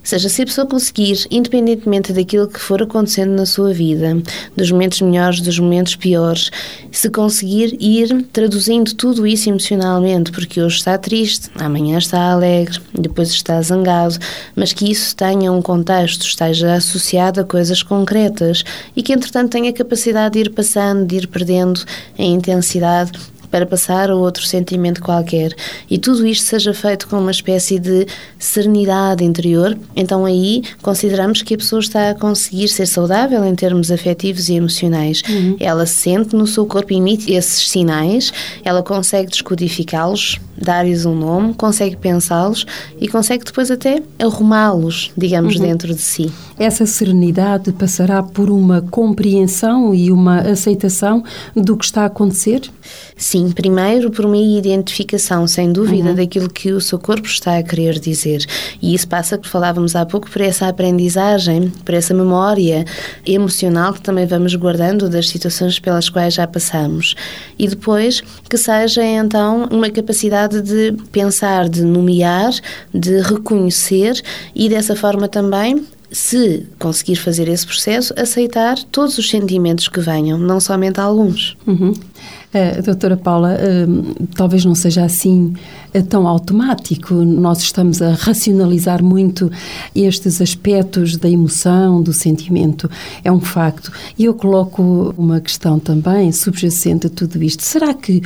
seja, 0.02 0.28
se 0.28 0.42
a 0.42 0.46
pessoa 0.46 0.66
conseguir, 0.66 1.26
independentemente 1.30 2.12
daquilo 2.12 2.48
que 2.48 2.60
for 2.60 2.82
acontecendo 2.82 3.32
na 3.32 3.46
sua 3.46 3.72
vida, 3.72 4.20
dos 4.56 4.70
momentos 4.70 5.00
melhores, 5.00 5.40
dos 5.40 5.58
momentos 5.58 5.96
piores, 5.96 6.50
se 6.90 7.10
conseguir 7.10 7.76
ir 7.80 8.26
traduzindo 8.32 8.94
tudo 8.94 9.26
isso 9.26 9.48
emocionalmente, 9.48 10.32
porque 10.32 10.60
hoje 10.60 10.76
está 10.76 10.96
triste, 10.98 11.50
amanhã 11.56 11.98
está 11.98 12.32
alegre, 12.32 12.78
depois 12.92 13.30
está 13.30 13.60
zangado, 13.62 14.18
mas 14.56 14.72
que 14.72 14.90
isso 14.90 15.14
tenha 15.14 15.52
um 15.52 15.62
contexto, 15.62 16.22
esteja 16.22 16.74
associado 16.74 17.40
a 17.40 17.44
coisas 17.44 17.82
concretas 17.82 18.64
e 18.96 19.02
que, 19.02 19.12
entretanto, 19.12 19.50
tenha 19.50 19.72
capacidade 19.72 20.34
de 20.34 20.40
ir 20.40 20.50
passando, 20.50 21.06
de 21.06 21.16
ir 21.16 21.28
perdendo 21.28 21.80
a 22.18 22.22
intensidade 22.22 23.12
para 23.50 23.66
passar 23.66 24.10
a 24.10 24.14
outro 24.14 24.44
sentimento 24.44 25.02
qualquer 25.02 25.54
e 25.90 25.98
tudo 25.98 26.26
isto 26.26 26.44
seja 26.44 26.72
feito 26.72 27.08
com 27.08 27.18
uma 27.18 27.30
espécie 27.30 27.78
de 27.78 28.06
serenidade 28.38 29.24
interior, 29.24 29.76
então 29.94 30.24
aí 30.24 30.62
consideramos 30.82 31.42
que 31.42 31.54
a 31.54 31.58
pessoa 31.58 31.80
está 31.80 32.10
a 32.10 32.14
conseguir 32.14 32.68
ser 32.68 32.86
saudável 32.86 33.44
em 33.44 33.54
termos 33.54 33.90
afetivos 33.90 34.48
e 34.48 34.54
emocionais. 34.54 35.22
Uhum. 35.28 35.56
Ela 35.58 35.86
sente 35.86 36.34
no 36.34 36.46
seu 36.46 36.66
corpo, 36.66 36.92
emite 36.92 37.32
esses 37.32 37.68
sinais, 37.68 38.32
ela 38.64 38.82
consegue 38.82 39.30
descodificá-los 39.30 40.38
dar-lhes 40.60 41.06
um 41.06 41.14
nome, 41.14 41.54
consegue 41.54 41.96
pensá-los 41.96 42.66
e 43.00 43.08
consegue 43.08 43.44
depois 43.44 43.70
até 43.70 44.02
arrumá-los, 44.18 45.10
digamos, 45.16 45.56
uhum. 45.56 45.62
dentro 45.62 45.94
de 45.94 46.00
si. 46.00 46.30
Essa 46.58 46.84
serenidade 46.84 47.72
passará 47.72 48.22
por 48.22 48.50
uma 48.50 48.82
compreensão 48.82 49.94
e 49.94 50.12
uma 50.12 50.40
aceitação 50.40 51.24
do 51.56 51.76
que 51.76 51.84
está 51.84 52.02
a 52.02 52.06
acontecer? 52.06 52.70
Sim, 53.16 53.50
primeiro 53.50 54.10
por 54.10 54.26
uma 54.26 54.36
identificação, 54.36 55.46
sem 55.46 55.72
dúvida, 55.72 56.10
uhum. 56.10 56.14
daquilo 56.14 56.48
que 56.48 56.72
o 56.72 56.80
seu 56.80 56.98
corpo 56.98 57.26
está 57.26 57.56
a 57.56 57.62
querer 57.62 57.98
dizer. 57.98 58.44
E 58.82 58.94
isso 58.94 59.08
passa, 59.08 59.38
que 59.38 59.48
falávamos 59.48 59.96
há 59.96 60.04
pouco, 60.04 60.30
por 60.30 60.40
essa 60.40 60.68
aprendizagem, 60.68 61.70
por 61.84 61.94
essa 61.94 62.12
memória 62.12 62.84
emocional 63.26 63.92
que 63.92 64.00
também 64.00 64.26
vamos 64.26 64.54
guardando 64.54 65.08
das 65.08 65.28
situações 65.28 65.78
pelas 65.78 66.08
quais 66.08 66.34
já 66.34 66.46
passamos. 66.46 67.14
E 67.58 67.68
depois 67.68 68.22
que 68.48 68.56
seja 68.56 69.04
então 69.04 69.68
uma 69.70 69.90
capacidade 69.90 70.49
de 70.50 70.96
pensar, 71.12 71.68
de 71.68 71.84
nomear, 71.84 72.52
de 72.92 73.20
reconhecer 73.20 74.20
e 74.54 74.68
dessa 74.68 74.96
forma 74.96 75.28
também 75.28 75.84
se 76.12 76.66
conseguir 76.78 77.16
fazer 77.16 77.48
esse 77.48 77.64
processo, 77.64 78.12
aceitar 78.16 78.76
todos 78.90 79.16
os 79.16 79.30
sentimentos 79.30 79.88
que 79.88 80.00
venham, 80.00 80.36
não 80.38 80.58
somente 80.58 81.00
alguns. 81.00 81.56
Uhum. 81.66 81.92
Uh, 81.92 82.82
doutora 82.82 83.16
Paula, 83.16 83.54
uh, 83.54 84.26
talvez 84.34 84.64
não 84.64 84.74
seja 84.74 85.04
assim 85.04 85.54
uh, 85.94 86.02
tão 86.02 86.26
automático. 86.26 87.14
Nós 87.14 87.60
estamos 87.60 88.02
a 88.02 88.10
racionalizar 88.10 89.04
muito 89.04 89.52
estes 89.94 90.40
aspectos 90.40 91.16
da 91.16 91.30
emoção, 91.30 92.02
do 92.02 92.12
sentimento. 92.12 92.90
É 93.22 93.30
um 93.30 93.40
facto. 93.40 93.92
E 94.18 94.24
eu 94.24 94.34
coloco 94.34 95.14
uma 95.16 95.40
questão 95.40 95.78
também 95.78 96.32
subjacente 96.32 97.06
a 97.06 97.10
tudo 97.10 97.40
isto. 97.40 97.62
Será 97.62 97.94
que 97.94 98.20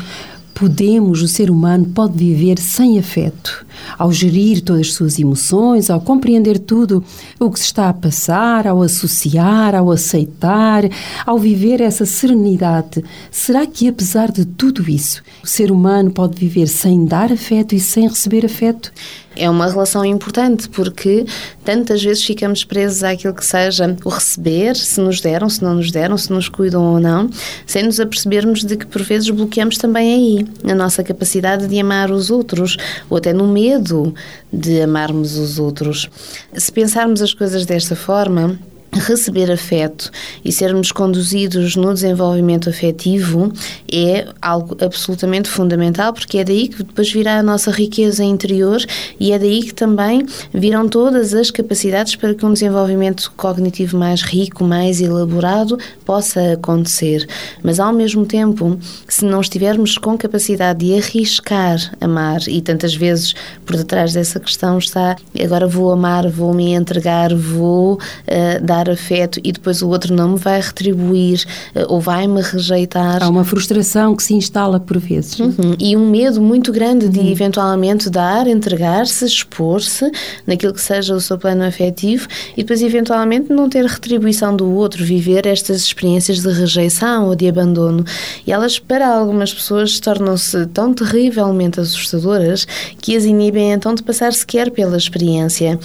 podemos, 0.54 1.20
o 1.20 1.28
ser 1.28 1.50
humano 1.50 1.84
pode 1.86 2.16
viver 2.16 2.58
sem 2.58 2.98
afeto, 2.98 3.66
ao 3.98 4.12
gerir 4.12 4.62
todas 4.62 4.82
as 4.82 4.92
suas 4.92 5.18
emoções, 5.18 5.90
ao 5.90 6.00
compreender 6.00 6.60
tudo 6.60 7.02
o 7.40 7.50
que 7.50 7.58
se 7.58 7.66
está 7.66 7.88
a 7.88 7.92
passar, 7.92 8.66
ao 8.66 8.80
associar, 8.80 9.74
ao 9.74 9.90
aceitar, 9.90 10.84
ao 11.26 11.38
viver 11.38 11.80
essa 11.80 12.06
serenidade. 12.06 13.04
Será 13.30 13.66
que, 13.66 13.88
apesar 13.88 14.30
de 14.30 14.44
tudo 14.44 14.88
isso, 14.88 15.22
o 15.42 15.46
ser 15.46 15.72
humano 15.72 16.10
pode 16.10 16.38
viver 16.38 16.68
sem 16.68 17.04
dar 17.04 17.32
afeto 17.32 17.74
e 17.74 17.80
sem 17.80 18.08
receber 18.08 18.46
afeto? 18.46 18.92
É 19.36 19.50
uma 19.50 19.66
relação 19.68 20.04
importante 20.04 20.68
porque 20.68 21.24
tantas 21.64 22.02
vezes 22.02 22.24
ficamos 22.24 22.64
presos 22.64 23.02
àquilo 23.02 23.34
que 23.34 23.44
seja 23.44 23.96
o 24.04 24.08
receber, 24.08 24.76
se 24.76 25.00
nos 25.00 25.20
deram, 25.20 25.48
se 25.48 25.62
não 25.62 25.74
nos 25.74 25.90
deram, 25.90 26.16
se 26.16 26.32
nos 26.32 26.48
cuidam 26.48 26.82
ou 26.82 27.00
não, 27.00 27.28
sem 27.66 27.82
nos 27.82 27.98
apercebermos 27.98 28.64
de 28.64 28.76
que 28.76 28.86
por 28.86 29.02
vezes 29.02 29.28
bloqueamos 29.30 29.76
também 29.78 30.14
aí, 30.14 30.46
na 30.62 30.74
nossa 30.74 31.02
capacidade 31.02 31.66
de 31.66 31.80
amar 31.80 32.10
os 32.10 32.30
outros 32.30 32.76
ou 33.10 33.16
até 33.16 33.32
no 33.32 33.48
medo 33.48 34.14
de 34.52 34.80
amarmos 34.80 35.36
os 35.36 35.58
outros. 35.58 36.08
Se 36.54 36.70
pensarmos 36.70 37.20
as 37.20 37.34
coisas 37.34 37.66
desta 37.66 37.96
forma, 37.96 38.58
receber 38.98 39.50
afeto 39.50 40.10
e 40.44 40.52
sermos 40.52 40.92
conduzidos 40.92 41.76
no 41.76 41.92
desenvolvimento 41.92 42.68
afetivo 42.68 43.52
é 43.92 44.26
algo 44.40 44.76
absolutamente 44.80 45.48
fundamental, 45.48 46.12
porque 46.12 46.38
é 46.38 46.44
daí 46.44 46.68
que 46.68 46.82
depois 46.82 47.10
virá 47.10 47.38
a 47.38 47.42
nossa 47.42 47.70
riqueza 47.70 48.24
interior 48.24 48.80
e 49.18 49.32
é 49.32 49.38
daí 49.38 49.62
que 49.62 49.74
também 49.74 50.26
virão 50.52 50.88
todas 50.88 51.34
as 51.34 51.50
capacidades 51.50 52.16
para 52.16 52.34
que 52.34 52.44
um 52.44 52.52
desenvolvimento 52.52 53.32
cognitivo 53.36 53.96
mais 53.96 54.22
rico, 54.22 54.64
mais 54.64 55.00
elaborado 55.00 55.78
possa 56.04 56.52
acontecer. 56.52 57.26
Mas 57.62 57.80
ao 57.80 57.92
mesmo 57.92 58.26
tempo, 58.26 58.78
se 59.08 59.24
não 59.24 59.40
estivermos 59.40 59.98
com 59.98 60.16
capacidade 60.16 60.84
de 60.84 60.94
arriscar 60.94 61.78
amar, 62.00 62.40
e 62.48 62.60
tantas 62.60 62.94
vezes 62.94 63.34
por 63.64 63.76
detrás 63.76 64.12
dessa 64.12 64.40
questão 64.40 64.78
está 64.78 65.16
agora 65.42 65.66
vou 65.66 65.90
amar, 65.90 66.28
vou 66.28 66.52
me 66.52 66.72
entregar, 66.72 67.34
vou 67.34 67.94
uh, 67.94 68.62
dar 68.62 68.83
dar 68.84 68.90
afeto 68.90 69.40
e 69.42 69.52
depois 69.52 69.82
o 69.82 69.88
outro 69.88 70.14
não 70.14 70.30
me 70.30 70.38
vai 70.38 70.60
retribuir 70.60 71.44
eh, 71.74 71.84
ou 71.88 72.00
vai 72.00 72.26
me 72.26 72.40
rejeitar. 72.42 73.22
Há 73.22 73.28
uma 73.28 73.44
frustração 73.44 74.14
que 74.14 74.22
se 74.22 74.34
instala 74.34 74.78
por 74.78 74.98
vezes. 74.98 75.38
Uhum. 75.38 75.76
E 75.78 75.96
um 75.96 76.10
medo 76.10 76.40
muito 76.40 76.72
grande 76.72 77.08
de 77.08 77.18
uhum. 77.18 77.30
eventualmente 77.30 78.10
dar, 78.10 78.46
entregar-se, 78.46 79.24
expor-se 79.24 80.10
naquilo 80.46 80.72
que 80.72 80.80
seja 80.80 81.14
o 81.14 81.20
seu 81.20 81.38
plano 81.38 81.64
afetivo 81.64 82.28
e 82.52 82.62
depois 82.62 82.82
eventualmente 82.82 83.52
não 83.52 83.68
ter 83.68 83.84
retribuição 83.84 84.54
do 84.54 84.70
outro, 84.70 85.04
viver 85.04 85.46
estas 85.46 85.78
experiências 85.78 86.42
de 86.42 86.52
rejeição 86.52 87.28
ou 87.28 87.34
de 87.34 87.48
abandono. 87.48 88.04
E 88.46 88.52
elas, 88.52 88.78
para 88.78 89.08
algumas 89.08 89.52
pessoas, 89.52 89.98
tornam-se 89.98 90.66
tão 90.66 90.92
terrivelmente 90.92 91.80
assustadoras 91.80 92.66
que 93.00 93.16
as 93.16 93.24
inibem 93.24 93.72
então 93.72 93.94
de 93.94 94.02
passar 94.02 94.32
sequer 94.32 94.70
pela 94.70 94.96
experiência. 94.96 95.78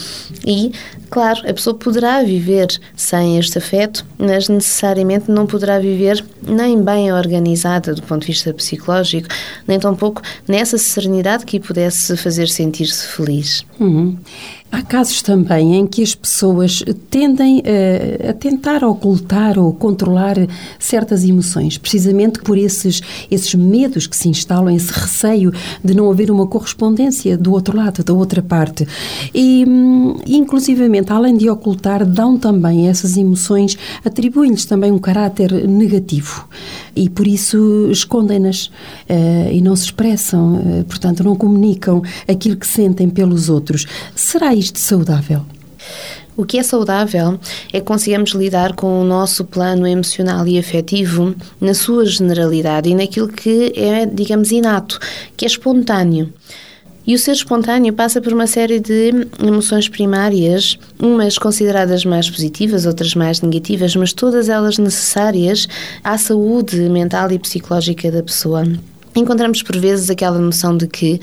E, 0.45 0.71
claro, 1.09 1.41
a 1.49 1.53
pessoa 1.53 1.75
poderá 1.75 2.23
viver 2.23 2.67
sem 2.95 3.37
este 3.37 3.57
afeto, 3.57 4.05
mas 4.17 4.47
necessariamente 4.47 5.29
não 5.31 5.45
poderá 5.45 5.79
viver 5.79 6.23
nem 6.41 6.81
bem 6.81 7.11
organizada 7.11 7.93
do 7.93 8.01
ponto 8.01 8.21
de 8.21 8.27
vista 8.27 8.53
psicológico, 8.53 9.27
nem 9.67 9.79
tampouco 9.79 10.21
nessa 10.47 10.77
serenidade 10.77 11.45
que 11.45 11.59
pudesse 11.59 12.15
fazer 12.17 12.47
sentir-se 12.47 13.07
feliz. 13.07 13.65
Uhum. 13.79 14.17
Há 14.71 14.83
casos 14.83 15.23
também 15.23 15.75
em 15.75 15.87
que 15.87 16.03
as 16.03 16.13
pessoas 16.13 16.83
tendem 17.09 17.63
a, 17.65 18.29
a, 18.29 18.33
tentar 18.33 18.83
ocultar 18.83 19.57
ou 19.57 19.73
controlar 19.73 20.35
certas 20.77 21.23
emoções, 21.23 21.77
precisamente 21.77 22.39
por 22.39 22.55
esses, 22.55 23.01
esses 23.31 23.55
medos 23.55 24.05
que 24.05 24.15
se 24.15 24.29
instalam, 24.29 24.69
esse 24.69 24.91
receio 24.91 25.51
de 25.83 25.95
não 25.95 26.11
haver 26.11 26.29
uma 26.29 26.45
correspondência 26.45 27.35
do 27.35 27.51
outro 27.51 27.75
lado, 27.75 28.03
da 28.03 28.13
outra 28.13 28.43
parte. 28.43 28.87
E, 29.33 29.65
hum, 29.67 30.17
inclusivamente, 30.27 31.11
além 31.11 31.35
de 31.35 31.49
ocultar, 31.49 32.05
dão 32.05 32.37
também 32.37 32.87
essas 32.87 33.17
emoções, 33.17 33.75
atribuem-lhes 34.05 34.65
também 34.65 34.91
um 34.91 34.99
caráter 34.99 35.67
negativo 35.67 36.47
e 36.99 37.09
por 37.09 37.25
isso 37.25 37.87
escondem-nas 37.89 38.65
uh, 38.65 39.51
e 39.51 39.61
não 39.61 39.73
se 39.75 39.85
expressam, 39.85 40.55
uh, 40.55 40.83
portanto, 40.83 41.23
não 41.23 41.33
comunicam 41.33 42.01
aquilo 42.27 42.57
que 42.57 42.67
sentem 42.67 43.09
pelos 43.09 43.47
outros. 43.47 43.85
Será 44.13 44.53
isto 44.53 44.77
saudável? 44.77 45.45
O 46.35 46.45
que 46.45 46.57
é 46.57 46.63
saudável 46.63 47.39
é 47.71 47.79
que 47.79 47.85
consigamos 47.85 48.31
lidar 48.31 48.73
com 48.73 49.01
o 49.01 49.03
nosso 49.03 49.45
plano 49.45 49.87
emocional 49.87 50.45
e 50.47 50.59
afetivo 50.59 51.33
na 51.59 51.73
sua 51.73 52.05
generalidade 52.05 52.89
e 52.89 52.95
naquilo 52.95 53.27
que 53.27 53.73
é, 53.75 54.05
digamos, 54.05 54.51
inato, 54.51 54.99
que 55.37 55.45
é 55.45 55.47
espontâneo. 55.47 56.33
E 57.09 57.15
o 57.15 57.17
ser 57.17 57.31
espontâneo 57.31 57.91
passa 57.91 58.21
por 58.21 58.31
uma 58.31 58.45
série 58.45 58.79
de 58.79 59.09
emoções 59.43 59.89
primárias, 59.89 60.77
umas 60.99 61.39
consideradas 61.39 62.05
mais 62.05 62.29
positivas, 62.29 62.85
outras 62.85 63.15
mais 63.15 63.41
negativas, 63.41 63.95
mas 63.95 64.13
todas 64.13 64.47
elas 64.47 64.77
necessárias 64.77 65.67
à 66.03 66.19
saúde 66.19 66.77
mental 66.87 67.31
e 67.31 67.39
psicológica 67.39 68.11
da 68.11 68.21
pessoa. 68.21 68.63
Encontramos 69.15 69.63
por 69.63 69.77
vezes 69.77 70.09
aquela 70.09 70.37
noção 70.39 70.77
de 70.77 70.87
que 70.87 71.19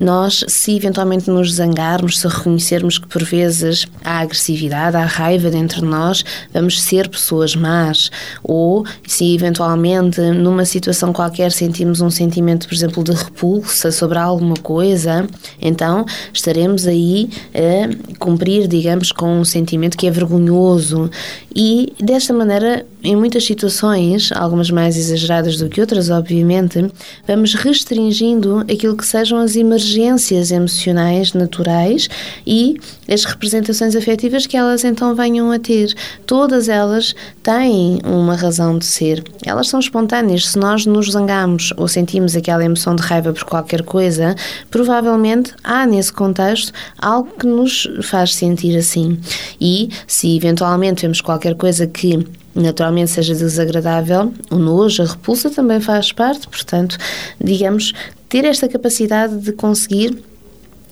nós, 0.00 0.44
se 0.48 0.76
eventualmente 0.76 1.30
nos 1.30 1.54
zangarmos, 1.54 2.18
se 2.18 2.26
reconhecermos 2.26 2.98
que 2.98 3.06
por 3.06 3.22
vezes 3.22 3.86
há 4.04 4.20
agressividade, 4.20 4.96
há 4.96 5.04
raiva 5.04 5.50
dentro 5.50 5.80
de 5.80 5.86
nós, 5.86 6.24
vamos 6.52 6.82
ser 6.82 7.08
pessoas 7.08 7.54
más. 7.54 8.10
Ou 8.42 8.84
se 9.06 9.34
eventualmente 9.34 10.20
numa 10.20 10.64
situação 10.64 11.12
qualquer 11.12 11.52
sentimos 11.52 12.00
um 12.00 12.10
sentimento, 12.10 12.66
por 12.66 12.74
exemplo, 12.74 13.04
de 13.04 13.12
repulsa 13.12 13.92
sobre 13.92 14.18
alguma 14.18 14.56
coisa, 14.56 15.26
então 15.60 16.04
estaremos 16.32 16.86
aí 16.86 17.30
a 17.54 18.14
cumprir, 18.18 18.66
digamos, 18.66 19.12
com 19.12 19.40
um 19.40 19.44
sentimento 19.44 19.96
que 19.96 20.06
é 20.06 20.10
vergonhoso. 20.10 21.10
E 21.54 21.92
desta 22.00 22.32
maneira, 22.32 22.84
em 23.04 23.14
muitas 23.14 23.44
situações, 23.44 24.32
algumas 24.32 24.70
mais 24.70 24.96
exageradas 24.96 25.58
do 25.58 25.68
que 25.68 25.78
outras, 25.78 26.08
obviamente, 26.08 26.90
vamos 27.28 27.52
restringindo 27.52 28.60
aquilo 28.60 28.96
que 28.96 29.04
sejam 29.04 29.38
as 29.38 29.56
emergências 29.56 30.50
emocionais 30.50 31.34
naturais 31.34 32.08
e 32.46 32.80
as 33.06 33.24
representações 33.24 33.94
afetivas 33.94 34.46
que 34.46 34.56
elas 34.56 34.84
então 34.84 35.14
venham 35.14 35.52
a 35.52 35.58
ter. 35.58 35.94
Todas 36.24 36.70
elas 36.70 37.14
têm 37.42 38.00
uma 38.06 38.34
razão 38.34 38.78
de 38.78 38.86
ser. 38.86 39.22
Elas 39.44 39.68
são 39.68 39.78
espontâneas. 39.78 40.48
Se 40.48 40.58
nós 40.58 40.86
nos 40.86 41.12
zangamos 41.12 41.74
ou 41.76 41.86
sentimos 41.86 42.34
aquela 42.34 42.64
emoção 42.64 42.96
de 42.96 43.02
raiva 43.02 43.34
por 43.34 43.44
qualquer 43.44 43.82
coisa, 43.82 44.34
provavelmente 44.70 45.52
há 45.62 45.84
nesse 45.86 46.10
contexto 46.12 46.72
algo 46.98 47.30
que 47.38 47.46
nos 47.46 47.86
faz 48.02 48.34
sentir 48.34 48.74
assim. 48.78 49.18
E 49.60 49.90
se 50.06 50.34
eventualmente 50.34 51.02
vemos 51.02 51.20
qualquer 51.20 51.54
coisa 51.54 51.86
que 51.86 52.26
naturalmente 52.54 53.10
seja 53.10 53.34
desagradável, 53.34 54.32
o 54.50 54.56
nojo, 54.56 55.02
a 55.02 55.06
repulsa 55.06 55.50
também 55.50 55.80
faz 55.80 56.12
parte, 56.12 56.46
portanto, 56.48 56.96
digamos, 57.40 57.92
ter 58.28 58.44
esta 58.44 58.68
capacidade 58.68 59.36
de 59.38 59.52
conseguir 59.52 60.22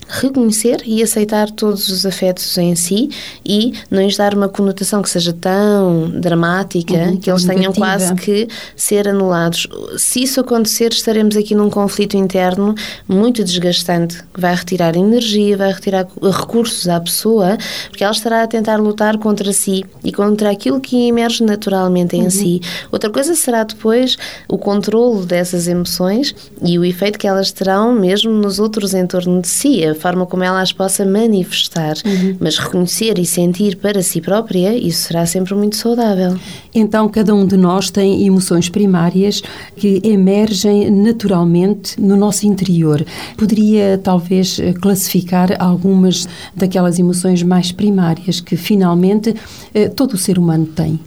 reconhecer 0.07 0.81
e 0.85 1.01
aceitar 1.01 1.49
todos 1.51 1.89
os 1.89 2.05
afetos 2.05 2.57
em 2.57 2.75
si 2.75 3.09
e 3.45 3.73
não 3.89 4.01
lhes 4.01 4.17
dar 4.17 4.33
uma 4.33 4.49
conotação 4.49 5.01
que 5.01 5.09
seja 5.09 5.33
tão 5.33 6.09
dramática 6.09 6.93
uhum, 6.93 7.17
que 7.17 7.29
eles 7.29 7.45
tenham 7.45 7.73
quase 7.73 8.13
que 8.15 8.47
ser 8.75 9.07
anulados. 9.07 9.67
Se 9.97 10.23
isso 10.23 10.39
acontecer, 10.39 10.91
estaremos 10.91 11.35
aqui 11.35 11.55
num 11.55 11.69
conflito 11.69 12.17
interno 12.17 12.75
muito 13.07 13.43
desgastante, 13.43 14.23
que 14.33 14.39
vai 14.39 14.55
retirar 14.55 14.95
energia, 14.95 15.57
vai 15.57 15.71
retirar 15.71 16.07
recursos 16.21 16.87
à 16.87 16.99
pessoa, 16.99 17.57
porque 17.89 18.03
ela 18.03 18.13
estará 18.13 18.43
a 18.43 18.47
tentar 18.47 18.77
lutar 18.77 19.17
contra 19.17 19.51
si 19.53 19.85
e 20.03 20.11
contra 20.11 20.51
aquilo 20.51 20.79
que 20.79 21.07
emerge 21.07 21.43
naturalmente 21.43 22.15
em 22.15 22.23
uhum. 22.23 22.29
si. 22.29 22.61
Outra 22.91 23.09
coisa 23.09 23.35
será 23.35 23.63
depois 23.63 24.17
o 24.47 24.57
controle 24.57 25.25
dessas 25.25 25.67
emoções 25.67 26.35
e 26.61 26.77
o 26.77 26.85
efeito 26.85 27.19
que 27.19 27.27
elas 27.27 27.51
terão 27.51 27.93
mesmo 27.93 28.31
nos 28.31 28.59
outros 28.59 28.93
em 28.93 29.05
torno 29.05 29.41
de 29.41 29.47
si, 29.47 29.83
a 29.93 29.95
forma 29.95 30.25
como 30.25 30.43
ela 30.43 30.61
as 30.61 30.73
possa 30.73 31.05
manifestar, 31.05 31.95
uhum. 32.05 32.37
mas 32.39 32.57
reconhecer 32.57 33.17
e 33.17 33.25
sentir 33.25 33.77
para 33.77 34.01
si 34.03 34.19
própria, 34.19 34.75
isso 34.75 35.07
será 35.07 35.25
sempre 35.25 35.55
muito 35.55 35.75
saudável. 35.75 36.37
Então, 36.75 37.07
cada 37.07 37.33
um 37.33 37.45
de 37.45 37.55
nós 37.55 37.89
tem 37.89 38.25
emoções 38.25 38.69
primárias 38.69 39.41
que 39.75 40.01
emergem 40.03 40.91
naturalmente 40.91 41.99
no 41.99 42.15
nosso 42.15 42.45
interior. 42.45 43.05
Poderia, 43.37 43.99
talvez, 44.03 44.59
classificar 44.81 45.55
algumas 45.59 46.27
daquelas 46.55 46.99
emoções 46.99 47.41
mais 47.43 47.71
primárias 47.71 48.39
que 48.39 48.57
finalmente 48.57 49.35
eh, 49.73 49.89
todo 49.89 50.13
o 50.13 50.17
ser 50.17 50.37
humano 50.37 50.65
tem? 50.65 50.99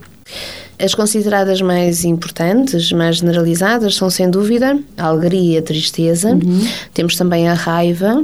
As 0.79 0.95
consideradas 0.95 1.63
mais 1.63 2.05
importantes, 2.05 2.93
mais 2.93 3.17
generalizadas, 3.17 3.95
são 3.95 4.11
sem 4.11 4.31
dúvida 4.31 4.79
a 4.97 5.07
alegria 5.07 5.55
e 5.55 5.59
a 5.59 5.63
tristeza. 5.63 6.33
Uhum. 6.33 6.67
Temos 6.93 7.17
também 7.17 7.49
a 7.49 7.55
raiva, 7.55 8.23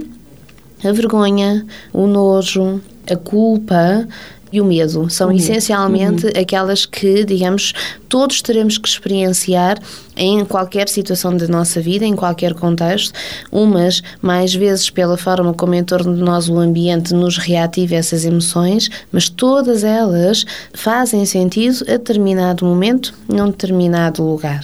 a 0.84 0.92
vergonha, 0.92 1.64
o 1.92 2.06
nojo, 2.06 2.80
a 3.10 3.16
culpa 3.16 4.06
e 4.52 4.60
o 4.60 4.64
medo. 4.64 5.08
São 5.08 5.30
uhum. 5.30 5.36
essencialmente 5.36 6.26
uhum. 6.26 6.32
aquelas 6.40 6.84
que, 6.84 7.24
digamos, 7.24 7.72
todos 8.08 8.42
teremos 8.42 8.76
que 8.76 8.86
experienciar 8.86 9.78
em 10.14 10.44
qualquer 10.44 10.88
situação 10.88 11.34
da 11.34 11.48
nossa 11.48 11.80
vida, 11.80 12.04
em 12.04 12.14
qualquer 12.14 12.52
contexto, 12.52 13.18
umas 13.50 14.02
mais 14.20 14.54
vezes 14.54 14.90
pela 14.90 15.16
forma 15.16 15.54
como 15.54 15.74
em 15.74 15.82
torno 15.82 16.14
de 16.14 16.22
nós 16.22 16.48
o 16.50 16.58
ambiente 16.58 17.14
nos 17.14 17.38
reativa 17.38 17.94
essas 17.94 18.26
emoções, 18.26 18.90
mas 19.10 19.30
todas 19.30 19.82
elas 19.82 20.44
fazem 20.74 21.24
sentido 21.24 21.82
a 21.88 21.92
determinado 21.92 22.66
momento, 22.66 23.14
num 23.26 23.46
determinado 23.46 24.22
lugar. 24.22 24.62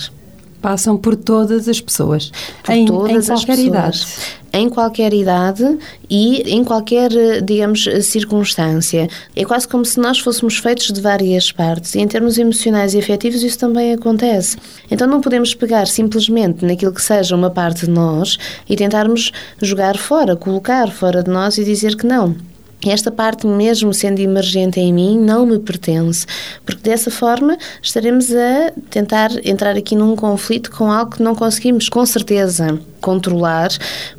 Passam 0.61 0.97
por 0.97 1.17
todas 1.17 1.69
as 1.69 1.81
pessoas, 1.81 2.33
por 2.65 2.75
em, 2.75 2.85
todas 2.85 3.27
em 3.27 3.33
qualquer 3.33 3.33
as 3.33 3.45
pessoas. 3.45 3.61
idade 3.61 4.07
em 4.53 4.69
qualquer 4.69 5.13
idade 5.13 5.79
e 6.09 6.43
em 6.55 6.65
qualquer, 6.65 7.11
digamos, 7.43 7.89
circunstância. 8.03 9.09
É 9.35 9.45
quase 9.45 9.69
como 9.69 9.85
se 9.85 10.01
nós 10.01 10.19
fôssemos 10.19 10.59
feitos 10.59 10.93
de 10.93 11.01
várias 11.01 11.53
partes 11.53 11.95
e 11.95 12.01
em 12.01 12.09
termos 12.09 12.39
emocionais 12.39 12.95
e 12.95 12.99
afetivos 12.99 13.43
isso 13.43 13.59
também 13.59 13.93
acontece. 13.93 14.57
Então 14.91 15.07
não 15.07 15.21
podemos 15.21 15.55
pegar 15.55 15.87
simplesmente 15.87 16.65
naquilo 16.65 16.93
que 16.93 17.03
seja 17.03 17.35
uma 17.35 17.51
parte 17.51 17.87
de 17.87 17.91
nós 17.91 18.39
e 18.69 18.77
tentarmos 18.77 19.33
jogar 19.61 19.97
fora, 19.97 20.37
colocar 20.37 20.91
fora 20.91 21.23
de 21.23 21.31
nós 21.31 21.59
e 21.59 21.65
dizer 21.65 21.97
que 21.97 22.07
não. 22.07 22.37
Esta 22.87 23.11
parte, 23.11 23.45
mesmo 23.47 23.93
sendo 23.93 24.21
emergente 24.21 24.79
em 24.79 24.93
mim, 24.93 25.19
não 25.19 25.45
me 25.45 25.59
pertence, 25.59 26.25
porque 26.65 26.89
dessa 26.89 27.11
forma 27.11 27.59
estaremos 27.83 28.31
a 28.33 28.73
tentar 28.89 29.31
entrar 29.45 29.77
aqui 29.77 29.97
num 29.97 30.15
conflito 30.15 30.71
com 30.71 30.91
algo 30.91 31.17
que 31.17 31.23
não 31.23 31.35
conseguimos, 31.35 31.89
com 31.89 32.07
certeza, 32.07 32.79
controlar, 33.01 33.71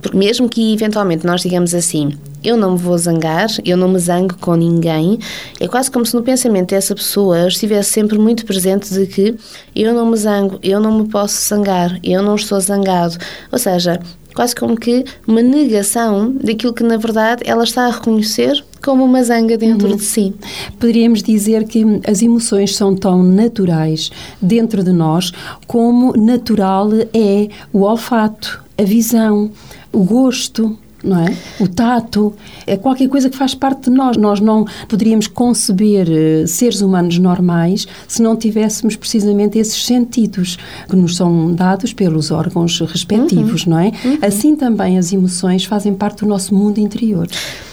porque 0.02 0.18
mesmo 0.18 0.50
que 0.50 0.74
eventualmente 0.74 1.26
nós 1.26 1.42
digamos 1.42 1.74
assim, 1.74 2.18
eu 2.44 2.58
não 2.58 2.74
me 2.74 2.78
vou 2.78 2.98
zangar, 2.98 3.48
eu 3.66 3.78
não 3.78 3.88
me 3.88 4.00
zango 4.00 4.36
com 4.36 4.56
ninguém, 4.56 5.20
é 5.60 5.68
quase 5.68 5.90
como 5.90 6.06
se 6.06 6.14
no 6.14 6.22
pensamento 6.22 6.70
dessa 6.70 6.94
pessoa 6.94 7.48
estivesse 7.48 7.92
sempre 7.92 8.18
muito 8.18 8.46
presente 8.46 8.94
de 8.94 9.06
que 9.08 9.36
eu 9.74 9.94
não 9.94 10.06
me 10.06 10.18
zango, 10.18 10.60
eu 10.62 10.82
não 10.82 11.00
me 11.00 11.08
posso 11.08 11.42
zangar, 11.48 11.98
eu 12.04 12.22
não 12.22 12.36
estou 12.36 12.60
zangado. 12.60 13.18
Ou 13.52 13.58
seja, 13.58 14.00
quase 14.34 14.56
como 14.56 14.78
que 14.78 15.04
uma 15.28 15.42
negação 15.42 16.32
daquilo 16.32 16.74
que 16.74 16.84
na 16.84 16.98
verdade 16.98 17.44
ela 17.46 17.64
está 17.64 17.86
a 17.86 17.92
reconhecer 17.92 18.64
como 18.84 19.04
uma 19.04 19.24
zanga 19.24 19.58
dentro 19.58 19.90
uhum. 19.90 19.96
de 19.96 20.04
si. 20.04 20.34
Poderíamos 20.80 21.22
dizer 21.22 21.66
que 21.66 21.84
as 22.08 22.22
emoções 22.22 22.76
são 22.76 22.96
tão 22.96 23.22
naturais 23.24 24.10
dentro 24.42 24.84
de 24.84 24.92
nós 24.92 25.32
como 25.68 26.14
natural 26.16 26.90
é 27.14 27.50
o 27.74 27.82
olfato, 27.82 28.64
a 28.78 28.84
visão, 28.84 29.52
o 29.92 30.04
gosto, 30.04 30.78
não 31.04 31.20
é? 31.26 31.36
O 31.60 31.68
tato 31.68 32.34
é 32.68 32.76
qualquer 32.78 33.08
coisa 33.08 33.30
que 33.30 33.38
faz 33.38 33.56
parte 33.56 33.90
de 33.90 33.92
nós. 33.92 34.18
Nós 34.18 34.40
não 34.40 34.66
poderíamos 34.88 35.28
conceber 35.28 36.08
eh, 36.10 36.46
seres 36.48 36.82
humanos 36.82 37.18
normais 37.18 37.88
se 38.08 38.22
não 38.22 38.36
tivéssemos 38.36 38.96
precisamente 38.96 39.58
esses 39.58 39.86
sentidos 39.86 40.58
que 40.90 40.96
nos 40.96 41.16
são 41.16 41.54
dados 41.54 41.94
pelos 41.94 42.32
órgãos 42.32 42.80
respectivos, 42.82 43.66
uhum. 43.66 43.72
não 43.72 43.80
é? 43.80 43.92
Uhum. 44.04 44.18
Assim 44.22 44.56
também 44.56 44.98
as 44.98 45.14
emoções 45.14 45.66
fazem 45.66 45.94
parte 45.94 46.20
do 46.20 46.28
nosso 46.28 46.54
mundo 46.54 46.80
interior. 46.80 47.28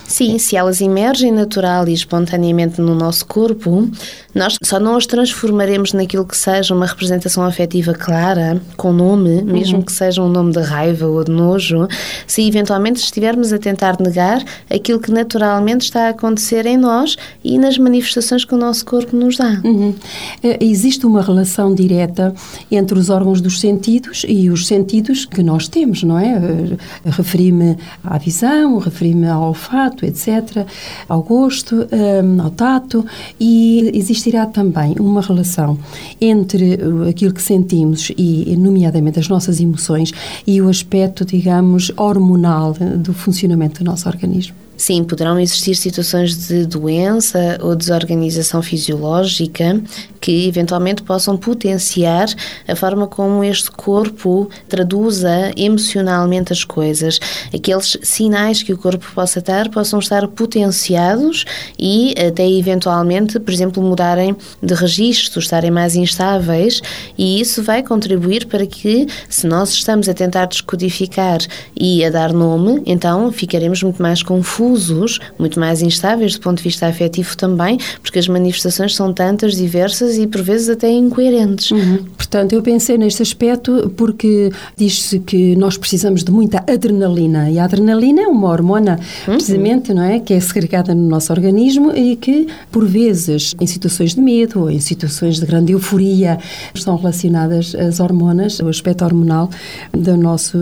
Sim, 0.06 0.38
se 0.38 0.56
elas 0.56 0.80
emergem 0.80 1.32
natural 1.32 1.88
e 1.88 1.92
espontaneamente 1.92 2.80
no 2.80 2.94
nosso 2.94 3.26
corpo, 3.26 3.88
nós 4.34 4.56
só 4.62 4.78
não 4.78 4.96
as 4.96 5.06
transformaremos 5.06 5.92
naquilo 5.92 6.24
que 6.24 6.36
seja 6.36 6.74
uma 6.74 6.86
representação 6.86 7.42
afetiva 7.42 7.94
clara, 7.94 8.60
com 8.76 8.92
nome, 8.92 9.42
mesmo 9.42 9.78
uhum. 9.78 9.82
que 9.82 9.92
seja 9.92 10.22
um 10.22 10.28
nome 10.28 10.52
de 10.52 10.60
raiva 10.60 11.06
ou 11.06 11.24
de 11.24 11.32
nojo, 11.32 11.88
se 12.26 12.46
eventualmente 12.46 13.00
estivermos 13.00 13.52
a 13.52 13.58
tentar 13.58 13.96
negar 13.98 14.44
aquilo 14.70 15.00
que 15.00 15.10
naturalmente 15.10 15.86
está 15.86 16.06
a 16.06 16.10
acontecer 16.10 16.66
em 16.66 16.76
nós 16.76 17.16
e 17.42 17.58
nas 17.58 17.78
manifestações 17.78 18.44
que 18.44 18.54
o 18.54 18.58
nosso 18.58 18.84
corpo 18.84 19.16
nos 19.16 19.36
dá. 19.36 19.60
Uhum. 19.64 19.94
Eh, 20.42 20.58
existe 20.60 21.06
uma 21.06 21.22
relação 21.22 21.74
direta 21.74 22.34
entre 22.70 22.98
os 22.98 23.08
órgãos 23.08 23.40
dos 23.40 23.58
sentidos 23.58 24.24
e 24.28 24.50
os 24.50 24.66
sentidos 24.66 25.24
que 25.24 25.42
nós 25.42 25.66
temos, 25.66 26.02
não 26.02 26.18
é? 26.18 26.34
Eh, 26.34 27.10
referi-me 27.10 27.76
à 28.04 28.18
visão, 28.18 28.78
referi-me 28.78 29.28
ao 29.28 29.48
olfato, 29.48 29.95
olfato, 29.96 30.04
etc., 30.04 30.66
ao 31.08 31.22
gosto, 31.22 31.86
um, 31.92 32.42
ao 32.42 32.50
tato, 32.50 33.04
e 33.40 33.90
existirá 33.94 34.46
também 34.46 34.94
uma 34.98 35.22
relação 35.22 35.78
entre 36.20 36.78
aquilo 37.08 37.32
que 37.32 37.42
sentimos 37.42 38.12
e, 38.16 38.54
nomeadamente, 38.56 39.18
as 39.18 39.28
nossas 39.28 39.60
emoções 39.60 40.12
e 40.46 40.60
o 40.60 40.68
aspecto, 40.68 41.24
digamos, 41.24 41.90
hormonal 41.96 42.74
do 42.74 43.14
funcionamento 43.14 43.82
do 43.82 43.90
nosso 43.90 44.08
organismo. 44.08 44.65
Sim, 44.76 45.04
poderão 45.04 45.40
existir 45.40 45.74
situações 45.74 46.48
de 46.48 46.66
doença 46.66 47.58
ou 47.62 47.74
desorganização 47.74 48.62
fisiológica 48.62 49.80
que 50.20 50.46
eventualmente 50.48 51.02
possam 51.02 51.36
potenciar 51.36 52.26
a 52.68 52.76
forma 52.76 53.06
como 53.06 53.42
este 53.42 53.70
corpo 53.70 54.50
traduza 54.68 55.52
emocionalmente 55.56 56.52
as 56.52 56.62
coisas. 56.62 57.18
Aqueles 57.54 57.96
sinais 58.02 58.62
que 58.62 58.72
o 58.72 58.78
corpo 58.78 59.06
possa 59.14 59.40
dar 59.40 59.70
possam 59.70 59.98
estar 59.98 60.26
potenciados 60.28 61.44
e 61.78 62.14
até 62.18 62.46
eventualmente, 62.46 63.38
por 63.38 63.54
exemplo, 63.54 63.82
mudarem 63.82 64.36
de 64.62 64.74
registro, 64.74 65.40
estarem 65.40 65.70
mais 65.70 65.94
instáveis, 65.94 66.82
e 67.16 67.40
isso 67.40 67.62
vai 67.62 67.82
contribuir 67.82 68.46
para 68.46 68.66
que, 68.66 69.06
se 69.28 69.46
nós 69.46 69.70
estamos 69.70 70.08
a 70.08 70.14
tentar 70.14 70.46
descodificar 70.46 71.38
e 71.74 72.04
a 72.04 72.10
dar 72.10 72.32
nome, 72.32 72.82
então 72.84 73.30
ficaremos 73.32 73.82
muito 73.82 74.02
mais 74.02 74.22
confusos 74.22 74.65
confusos, 74.66 75.20
muito 75.38 75.60
mais 75.60 75.80
instáveis 75.80 76.34
do 76.34 76.40
ponto 76.40 76.58
de 76.58 76.64
vista 76.64 76.86
afetivo 76.86 77.36
também, 77.36 77.78
porque 78.02 78.18
as 78.18 78.26
manifestações 78.26 78.94
são 78.94 79.12
tantas, 79.12 79.56
diversas 79.56 80.18
e 80.18 80.26
por 80.26 80.42
vezes 80.42 80.68
até 80.68 80.90
incoerentes. 80.90 81.70
Uhum. 81.70 82.04
Portanto, 82.16 82.52
eu 82.52 82.62
pensei 82.62 82.98
neste 82.98 83.22
aspecto 83.22 83.92
porque 83.96 84.50
diz-se 84.76 85.20
que 85.20 85.54
nós 85.56 85.76
precisamos 85.76 86.24
de 86.24 86.32
muita 86.32 86.58
adrenalina 86.68 87.50
e 87.50 87.58
a 87.58 87.64
adrenalina 87.64 88.22
é 88.22 88.26
uma 88.26 88.48
hormona, 88.48 88.98
uhum. 89.26 89.34
precisamente, 89.34 89.94
não 89.94 90.02
é? 90.02 90.18
Que 90.18 90.34
é 90.34 90.40
segregada 90.40 90.94
no 90.94 91.08
nosso 91.08 91.32
organismo 91.32 91.92
e 91.92 92.16
que, 92.16 92.48
por 92.70 92.84
vezes, 92.84 93.54
em 93.60 93.66
situações 93.66 94.14
de 94.14 94.20
medo 94.20 94.62
ou 94.62 94.70
em 94.70 94.80
situações 94.80 95.38
de 95.38 95.46
grande 95.46 95.72
euforia, 95.72 96.38
estão 96.74 96.96
relacionadas 96.96 97.74
as 97.74 98.00
hormonas, 98.00 98.58
o 98.60 98.68
aspecto 98.68 99.04
hormonal 99.04 99.48
do 99.92 100.16
nosso 100.16 100.58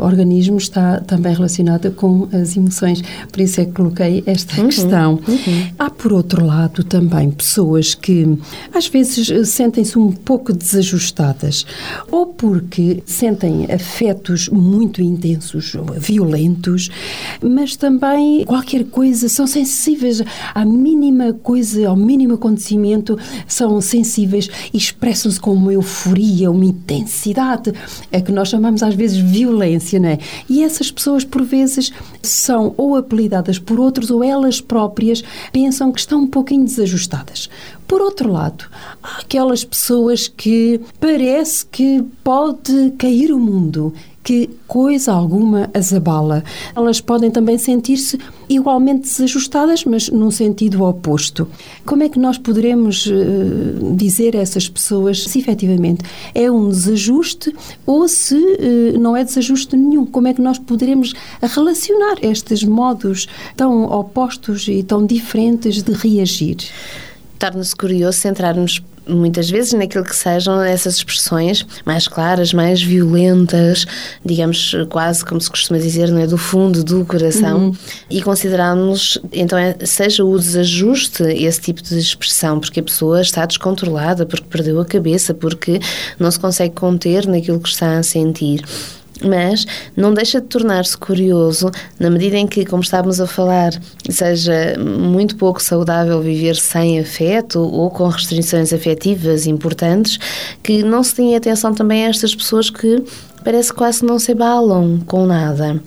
organismo 0.00 0.58
está 0.58 1.00
também 1.00 1.32
relacionado 1.32 1.90
com 1.92 2.28
as 2.32 2.56
emoções. 2.56 3.02
Por 3.30 3.40
isso 3.46 3.60
é 3.60 3.64
que 3.64 3.72
coloquei 3.72 4.22
esta 4.26 4.60
uhum, 4.60 4.68
questão. 4.68 5.12
Uhum. 5.26 5.70
Há, 5.78 5.88
por 5.88 6.12
outro 6.12 6.44
lado, 6.44 6.84
também 6.84 7.30
pessoas 7.30 7.94
que 7.94 8.38
às 8.74 8.86
vezes 8.86 9.48
sentem-se 9.48 9.98
um 9.98 10.12
pouco 10.12 10.52
desajustadas, 10.52 11.64
ou 12.10 12.26
porque 12.26 13.02
sentem 13.06 13.66
afetos 13.72 14.48
muito 14.48 15.00
intensos, 15.00 15.74
violentos, 15.98 16.90
mas 17.42 17.76
também 17.76 18.44
qualquer 18.44 18.84
coisa, 18.84 19.28
são 19.28 19.46
sensíveis 19.46 20.22
à 20.54 20.64
mínima 20.64 21.32
coisa, 21.32 21.88
ao 21.88 21.96
mínimo 21.96 22.34
acontecimento, 22.34 23.18
são 23.46 23.80
sensíveis 23.80 24.48
e 24.72 24.76
expressam-se 24.76 25.40
com 25.40 25.52
uma 25.52 25.72
euforia, 25.72 26.50
uma 26.50 26.64
intensidade, 26.64 27.72
é 28.10 28.20
que 28.20 28.32
nós 28.32 28.48
chamamos 28.48 28.82
às 28.82 28.94
vezes 28.94 29.18
violência, 29.18 29.98
não 30.00 30.08
é? 30.08 30.18
E 30.48 30.62
essas 30.62 30.90
pessoas, 30.90 31.24
por 31.24 31.42
vezes, 31.42 31.92
são 32.22 32.74
ou 32.76 32.96
apelidadas 32.96 33.35
por 33.58 33.80
outros 33.80 34.10
ou 34.10 34.22
elas 34.22 34.60
próprias 34.60 35.22
pensam 35.52 35.92
que 35.92 36.00
estão 36.00 36.22
um 36.22 36.26
pouquinho 36.26 36.64
desajustadas. 36.64 37.48
Por 37.86 38.00
outro 38.00 38.32
lado, 38.32 38.64
há 39.02 39.20
aquelas 39.20 39.64
pessoas 39.64 40.28
que 40.28 40.80
parece 40.98 41.64
que 41.66 42.04
pode 42.24 42.92
cair 42.98 43.32
o 43.32 43.38
mundo 43.38 43.94
que 44.26 44.50
coisa 44.66 45.12
alguma 45.12 45.70
as 45.72 45.94
abala. 45.94 46.42
Elas 46.74 47.00
podem 47.00 47.30
também 47.30 47.56
sentir-se 47.56 48.18
igualmente 48.48 49.02
desajustadas, 49.02 49.84
mas 49.84 50.08
num 50.08 50.32
sentido 50.32 50.82
oposto. 50.82 51.46
Como 51.84 52.02
é 52.02 52.08
que 52.08 52.18
nós 52.18 52.36
poderemos 52.36 53.06
uh, 53.06 53.94
dizer 53.94 54.36
a 54.36 54.40
essas 54.40 54.68
pessoas 54.68 55.22
se 55.22 55.38
efetivamente 55.38 56.02
é 56.34 56.50
um 56.50 56.68
desajuste 56.68 57.54
ou 57.86 58.08
se 58.08 58.34
uh, 58.34 58.98
não 58.98 59.16
é 59.16 59.22
desajuste 59.22 59.76
nenhum? 59.76 60.04
Como 60.04 60.26
é 60.26 60.34
que 60.34 60.42
nós 60.42 60.58
poderemos 60.58 61.14
relacionar 61.40 62.16
estes 62.20 62.64
modos 62.64 63.28
tão 63.56 63.84
opostos 63.84 64.66
e 64.66 64.82
tão 64.82 65.06
diferentes 65.06 65.84
de 65.84 65.92
reagir? 65.92 66.56
Torna-se 67.38 67.76
curioso 67.76 68.18
centrarmos 68.18 68.82
muitas 69.08 69.50
vezes 69.50 69.72
naquilo 69.72 70.04
que 70.04 70.14
sejam 70.14 70.62
essas 70.62 70.96
expressões 70.96 71.66
mais 71.84 72.08
claras, 72.08 72.52
mais 72.52 72.82
violentas, 72.82 73.86
digamos 74.24 74.74
quase 74.88 75.24
como 75.24 75.40
se 75.40 75.50
costuma 75.50 75.78
dizer, 75.78 76.10
não 76.10 76.20
é? 76.20 76.26
Do 76.26 76.38
fundo 76.38 76.82
do 76.82 77.04
coração, 77.04 77.66
uhum. 77.66 77.76
e 78.10 78.22
considerarmos 78.22 79.18
então 79.32 79.58
é, 79.58 79.76
seja 79.84 80.24
o 80.24 80.38
desajuste 80.38 81.22
esse 81.22 81.60
tipo 81.60 81.82
de 81.82 81.98
expressão, 81.98 82.60
porque 82.60 82.80
a 82.80 82.82
pessoa 82.82 83.20
está 83.20 83.46
descontrolada, 83.46 84.26
porque 84.26 84.46
perdeu 84.48 84.80
a 84.80 84.84
cabeça, 84.84 85.34
porque 85.34 85.80
não 86.18 86.30
se 86.30 86.38
consegue 86.38 86.74
conter 86.74 87.26
naquilo 87.26 87.60
que 87.60 87.68
está 87.68 87.98
a 87.98 88.02
sentir 88.02 88.62
mas 89.24 89.66
não 89.96 90.12
deixa 90.12 90.40
de 90.40 90.46
tornar-se 90.46 90.96
curioso 90.96 91.70
na 91.98 92.10
medida 92.10 92.36
em 92.36 92.46
que, 92.46 92.64
como 92.64 92.82
estávamos 92.82 93.20
a 93.20 93.26
falar, 93.26 93.72
seja 94.08 94.76
muito 94.78 95.36
pouco 95.36 95.62
saudável 95.62 96.20
viver 96.20 96.56
sem 96.56 97.00
afeto 97.00 97.60
ou 97.60 97.90
com 97.90 98.08
restrições 98.08 98.72
afetivas 98.72 99.46
importantes, 99.46 100.18
que 100.62 100.82
não 100.82 101.02
se 101.02 101.14
tenha 101.14 101.36
atenção 101.36 101.74
também 101.74 102.04
a 102.04 102.08
estas 102.08 102.34
pessoas 102.34 102.70
que 102.70 103.02
parece 103.44 103.72
quase 103.72 104.04
não 104.04 104.18
se 104.18 104.32
abalam 104.32 104.98
com 105.06 105.24
nada. 105.24 105.80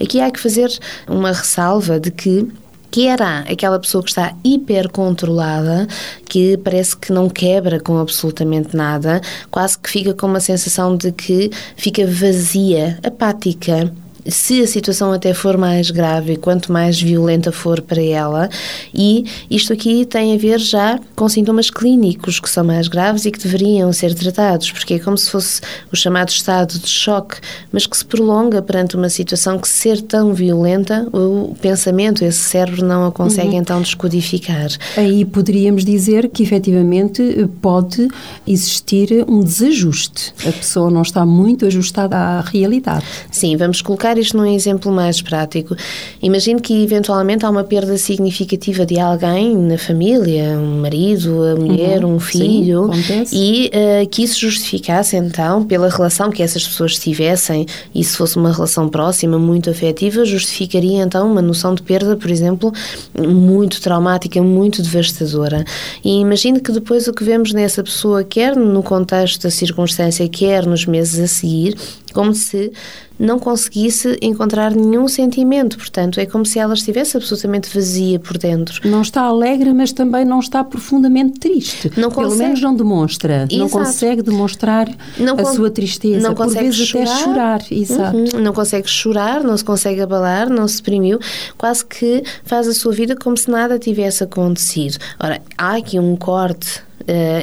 Aqui 0.00 0.20
há 0.20 0.30
que 0.30 0.38
fazer 0.38 0.70
uma 1.08 1.32
ressalva 1.32 1.98
de 1.98 2.10
que 2.10 2.46
que 2.90 3.06
era 3.06 3.40
aquela 3.40 3.78
pessoa 3.78 4.02
que 4.02 4.10
está 4.10 4.34
hipercontrolada, 4.44 5.86
que 6.28 6.56
parece 6.58 6.96
que 6.96 7.12
não 7.12 7.28
quebra 7.28 7.80
com 7.80 7.98
absolutamente 7.98 8.76
nada, 8.76 9.20
quase 9.50 9.78
que 9.78 9.90
fica 9.90 10.14
com 10.14 10.26
uma 10.26 10.40
sensação 10.40 10.96
de 10.96 11.12
que 11.12 11.50
fica 11.76 12.06
vazia, 12.06 12.98
apática, 13.02 13.92
se 14.28 14.62
a 14.62 14.66
situação 14.66 15.12
até 15.12 15.32
for 15.32 15.56
mais 15.56 15.90
grave, 15.90 16.36
quanto 16.36 16.72
mais 16.72 17.00
violenta 17.00 17.50
for 17.50 17.80
para 17.80 18.02
ela, 18.02 18.48
e 18.94 19.24
isto 19.50 19.72
aqui 19.72 20.04
tem 20.04 20.34
a 20.34 20.38
ver 20.38 20.58
já 20.58 20.98
com 21.16 21.28
sintomas 21.28 21.70
clínicos 21.70 22.38
que 22.38 22.48
são 22.48 22.64
mais 22.64 22.88
graves 22.88 23.24
e 23.24 23.30
que 23.30 23.38
deveriam 23.38 23.92
ser 23.92 24.14
tratados, 24.14 24.70
porque 24.70 24.94
é 24.94 24.98
como 24.98 25.16
se 25.16 25.30
fosse 25.30 25.60
o 25.92 25.96
chamado 25.96 26.28
estado 26.28 26.78
de 26.78 26.88
choque, 26.88 27.36
mas 27.72 27.86
que 27.86 27.96
se 27.96 28.04
prolonga 28.04 28.60
perante 28.60 28.96
uma 28.96 29.08
situação 29.08 29.58
que, 29.58 29.68
ser 29.68 30.02
tão 30.02 30.34
violenta, 30.34 31.08
o 31.12 31.56
pensamento, 31.60 32.24
esse 32.24 32.38
cérebro 32.38 32.84
não 32.84 33.06
a 33.06 33.12
consegue 33.12 33.50
uhum. 33.50 33.60
então 33.60 33.80
descodificar. 33.80 34.68
Aí 34.96 35.24
poderíamos 35.24 35.84
dizer 35.84 36.28
que 36.28 36.42
efetivamente 36.42 37.48
pode 37.62 38.08
existir 38.46 39.24
um 39.28 39.40
desajuste. 39.40 40.34
A 40.46 40.52
pessoa 40.52 40.90
não 40.90 41.02
está 41.02 41.24
muito 41.24 41.66
ajustada 41.66 42.16
à 42.16 42.40
realidade. 42.40 43.04
Sim, 43.30 43.56
vamos 43.56 43.80
colocar 43.80 44.17
isto 44.20 44.36
num 44.36 44.46
exemplo 44.46 44.92
mais 44.92 45.22
prático. 45.22 45.76
Imagine 46.22 46.60
que 46.60 46.82
eventualmente 46.82 47.44
há 47.44 47.50
uma 47.50 47.64
perda 47.64 47.96
significativa 47.96 48.84
de 48.84 48.98
alguém 48.98 49.56
na 49.56 49.78
família, 49.78 50.58
um 50.58 50.80
marido, 50.80 51.42
a 51.42 51.56
mulher, 51.56 52.04
uhum, 52.04 52.16
um 52.16 52.20
filho, 52.20 52.90
sim, 52.94 53.24
e 53.32 53.70
uh, 53.74 54.08
que 54.08 54.22
isso 54.22 54.40
justificasse 54.40 55.16
então, 55.16 55.64
pela 55.64 55.88
relação 55.88 56.30
que 56.30 56.42
essas 56.42 56.66
pessoas 56.66 56.98
tivessem, 56.98 57.66
e 57.94 58.02
se 58.02 58.16
fosse 58.16 58.36
uma 58.36 58.52
relação 58.52 58.88
próxima, 58.88 59.38
muito 59.38 59.70
afetiva, 59.70 60.24
justificaria 60.24 61.02
então 61.02 61.30
uma 61.30 61.42
noção 61.42 61.74
de 61.74 61.82
perda, 61.82 62.16
por 62.16 62.30
exemplo, 62.30 62.72
muito 63.16 63.80
traumática, 63.80 64.42
muito 64.42 64.82
devastadora. 64.82 65.64
E 66.04 66.20
imagine 66.20 66.60
que 66.60 66.72
depois 66.72 67.08
o 67.08 67.12
que 67.12 67.24
vemos 67.24 67.52
nessa 67.52 67.82
pessoa, 67.82 68.24
quer 68.24 68.56
no 68.56 68.82
contexto 68.82 69.42
da 69.42 69.50
circunstância, 69.50 70.28
quer 70.28 70.66
nos 70.66 70.86
meses 70.86 71.18
a 71.20 71.26
seguir, 71.26 71.76
como 72.12 72.34
se 72.34 72.72
não 73.18 73.38
conseguisse 73.38 74.16
encontrar 74.22 74.74
nenhum 74.74 75.08
sentimento. 75.08 75.76
Portanto, 75.76 76.20
é 76.20 76.26
como 76.26 76.46
se 76.46 76.58
ela 76.58 76.74
estivesse 76.74 77.16
absolutamente 77.16 77.74
vazia 77.74 78.18
por 78.18 78.38
dentro. 78.38 78.80
Não 78.88 79.02
está 79.02 79.22
alegre, 79.22 79.72
mas 79.72 79.92
também 79.92 80.24
não 80.24 80.40
está 80.40 80.62
profundamente 80.62 81.40
triste. 81.40 81.90
Não 81.96 82.10
Pelo 82.10 82.36
menos 82.36 82.60
não 82.60 82.74
demonstra. 82.74 83.46
Exato. 83.50 83.56
Não 83.56 83.68
consegue 83.68 84.22
demonstrar 84.22 84.88
não 85.18 85.38
a 85.38 85.44
sua 85.46 85.70
tristeza. 85.70 86.20
Não 86.20 86.34
por 86.34 86.46
consegue 86.46 86.64
vezes 86.66 86.86
chorar. 86.86 87.04
até 87.04 87.24
chorar. 87.24 87.60
Exato. 87.70 88.16
Uhum. 88.16 88.40
Não 88.40 88.52
consegue 88.52 88.88
chorar, 88.88 89.42
não 89.42 89.56
se 89.56 89.64
consegue 89.64 90.00
abalar, 90.00 90.48
não 90.48 90.66
se 90.68 90.76
deprimiu. 90.78 91.18
Quase 91.56 91.84
que 91.84 92.22
faz 92.44 92.68
a 92.68 92.74
sua 92.74 92.92
vida 92.92 93.16
como 93.16 93.36
se 93.36 93.50
nada 93.50 93.78
tivesse 93.78 94.22
acontecido. 94.24 94.98
Ora, 95.18 95.40
há 95.56 95.76
aqui 95.76 95.98
um 95.98 96.16
corte 96.16 96.87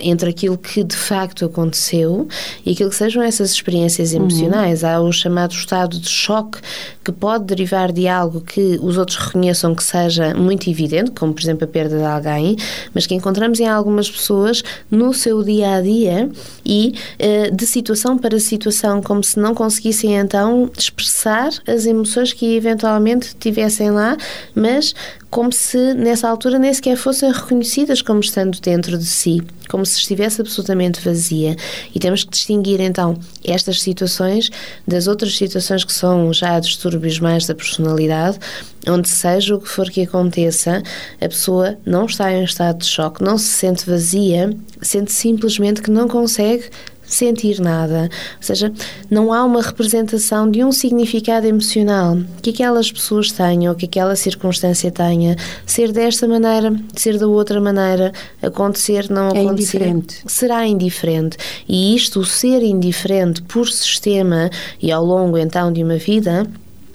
entre 0.04 0.30
aquilo 0.30 0.58
que 0.58 0.84
de 0.84 0.95
facto 0.95 1.45
aconteceu 1.45 2.28
e 2.65 2.71
aquilo 2.71 2.89
que 2.89 2.95
sejam 2.95 3.23
essas 3.23 3.51
experiências 3.51 4.12
uhum. 4.12 4.21
emocionais. 4.21 4.84
Uhum. 4.84 4.89
Há 4.89 4.99
o 4.99 5.12
chamado 5.12 5.54
estado 5.54 5.99
de 5.99 6.10
choque 6.10 6.60
que 7.04 7.12
pode 7.12 7.45
derivar 7.45 7.91
de 7.91 8.08
algo 8.08 8.41
que 8.41 8.80
os 8.82 8.97
outros 8.97 9.17
reconheçam 9.17 9.75
que 9.75 9.84
seja 9.84 10.34
muito 10.34 10.69
evidente, 10.69 11.12
como 11.12 11.34
por 11.34 11.41
exemplo 11.41 11.65
a 11.65 11.67
perda 11.67 11.97
de 11.97 12.04
alguém, 12.04 12.56
mas 12.93 13.06
que 13.06 13.13
encontramos 13.13 13.60
em 13.60 13.67
algumas 13.67 14.10
pessoas 14.10 14.63
no 14.89 15.13
seu 15.13 15.43
dia 15.43 15.75
a 15.75 15.82
dia 15.82 16.30
e 16.65 16.95
uh, 17.19 17.56
de 17.56 17.65
situação 17.65 18.17
para 18.17 18.39
situação, 18.39 19.01
como 19.01 19.23
se 19.23 19.39
não 19.39 19.54
conseguissem 19.54 20.15
então 20.15 20.69
expressar 20.78 21.49
as 21.67 21.86
emoções 21.86 22.34
que 22.34 22.56
eventualmente 22.56 23.36
tivessem 23.36 23.91
lá, 23.91 24.17
mas 24.54 24.93
como 25.36 25.52
se 25.52 25.93
nessa 25.95 26.30
altura 26.30 26.58
nem 26.58 26.74
sequer 26.74 26.95
fossem 26.95 27.30
reconhecidas 27.30 28.02
como 28.02 28.21
estando 28.21 28.58
dentro 28.62 28.98
de 28.98 29.06
si, 29.06 29.43
como 29.67 29.86
se 29.86 29.98
estivesse 29.98 30.39
absolutamente 30.39 31.02
vazia. 31.02 31.58
E 31.93 32.00
temos 32.00 32.24
que 32.24 32.32
distinguir 32.32 32.80
então 32.80 33.19
estas 33.43 33.82
situações 33.82 34.50
das 34.88 35.08
outras 35.08 35.36
situações 35.36 35.84
que 35.84 35.91
são 35.91 36.32
já 36.32 36.58
distúrbios 36.58 37.19
mais 37.19 37.45
da 37.45 37.54
personalidade, 37.54 38.39
onde 38.88 39.10
seja 39.10 39.56
o 39.56 39.60
que 39.60 39.67
for 39.67 39.89
que 39.89 40.04
aconteça, 40.04 40.82
a 41.19 41.28
pessoa 41.28 41.78
não 41.86 42.06
está 42.06 42.32
em 42.32 42.45
estado 42.45 42.78
de 42.78 42.86
choque, 42.86 43.21
não 43.21 43.38
se 43.38 43.50
sente 43.50 43.86
vazia, 43.86 44.56
sente 44.82 45.12
simplesmente 45.12 45.82
que 45.82 45.91
não 45.91 46.08
consegue 46.08 46.69
sentir 47.15 47.60
nada. 47.60 48.10
Ou 48.38 48.43
seja, 48.43 48.71
não 49.10 49.34
há 49.34 49.43
uma 49.43 49.62
representação 49.62 50.49
de 50.49 50.63
um 50.63 50.71
significado 50.71 51.47
emocional 51.47 52.17
que 52.41 52.49
aquelas 52.49 52.91
pessoas 52.91 53.32
tenham, 53.32 53.73
que 53.75 53.86
aquela 53.86 54.15
circunstância 54.15 54.91
tenha. 54.91 55.36
Ser 55.65 55.91
desta 55.91 56.28
maneira, 56.28 56.75
ser 56.95 57.17
da 57.17 57.28
outra 57.28 57.60
maneira, 57.60 58.12
acontecer, 58.41 59.10
não 59.10 59.30
é 59.30 59.41
acontecer. 59.41 59.78
Indiferente. 59.78 60.21
Será 60.28 60.65
indiferente. 60.65 61.38
E 61.67 61.95
isto, 61.95 62.19
o 62.19 62.25
ser 62.25 62.62
indiferente 62.63 63.41
por 63.43 63.67
sistema 63.67 64.49
e 64.82 64.91
ao 64.91 65.04
longo 65.04 65.38
então 65.38 65.71
de 65.71 65.84
uma 65.84 65.97
vida, 65.97 66.47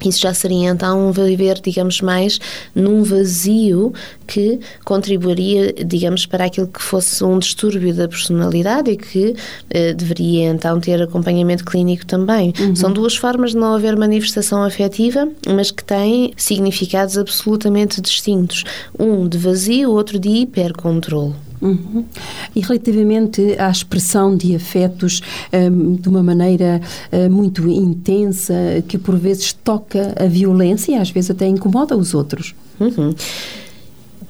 isso 0.08 0.20
já 0.20 0.32
seria 0.32 0.70
então 0.70 1.12
viver, 1.12 1.60
digamos, 1.60 2.00
mais 2.00 2.38
num 2.74 3.02
vazio 3.02 3.92
que 4.26 4.60
contribuiria, 4.84 5.72
digamos, 5.72 6.26
para 6.26 6.44
aquilo 6.44 6.68
que 6.68 6.82
fosse 6.82 7.22
um 7.24 7.38
distúrbio 7.38 7.94
da 7.94 8.08
personalidade 8.08 8.90
e 8.90 8.96
que 8.96 9.34
eh, 9.68 9.92
deveria 9.92 10.50
então 10.50 10.80
ter 10.80 11.02
acompanhamento 11.02 11.64
clínico 11.64 12.06
também. 12.06 12.52
Uhum. 12.58 12.76
São 12.76 12.92
duas 12.92 13.16
formas 13.16 13.50
de 13.50 13.56
não 13.56 13.74
haver 13.74 13.96
manifestação 13.96 14.62
afetiva, 14.62 15.28
mas 15.48 15.70
que 15.70 15.84
têm 15.84 16.32
significados 16.36 17.18
absolutamente 17.18 18.00
distintos. 18.00 18.64
Um 18.98 19.28
de 19.28 19.36
vazio, 19.36 19.90
outro 19.90 20.18
de 20.18 20.28
hipercontrole. 20.28 21.34
Uhum. 21.60 22.04
E 22.54 22.60
relativamente 22.60 23.54
à 23.58 23.70
expressão 23.70 24.36
de 24.36 24.54
afetos 24.54 25.20
um, 25.52 25.94
de 25.94 26.08
uma 26.08 26.22
maneira 26.22 26.80
uh, 27.12 27.30
muito 27.30 27.68
intensa, 27.68 28.54
que 28.88 28.96
por 28.96 29.16
vezes 29.16 29.52
toca 29.52 30.14
a 30.18 30.26
violência 30.26 30.92
e 30.92 30.94
às 30.96 31.10
vezes 31.10 31.30
até 31.30 31.46
incomoda 31.46 31.96
os 31.96 32.14
outros. 32.14 32.54
Uhum. 32.80 33.14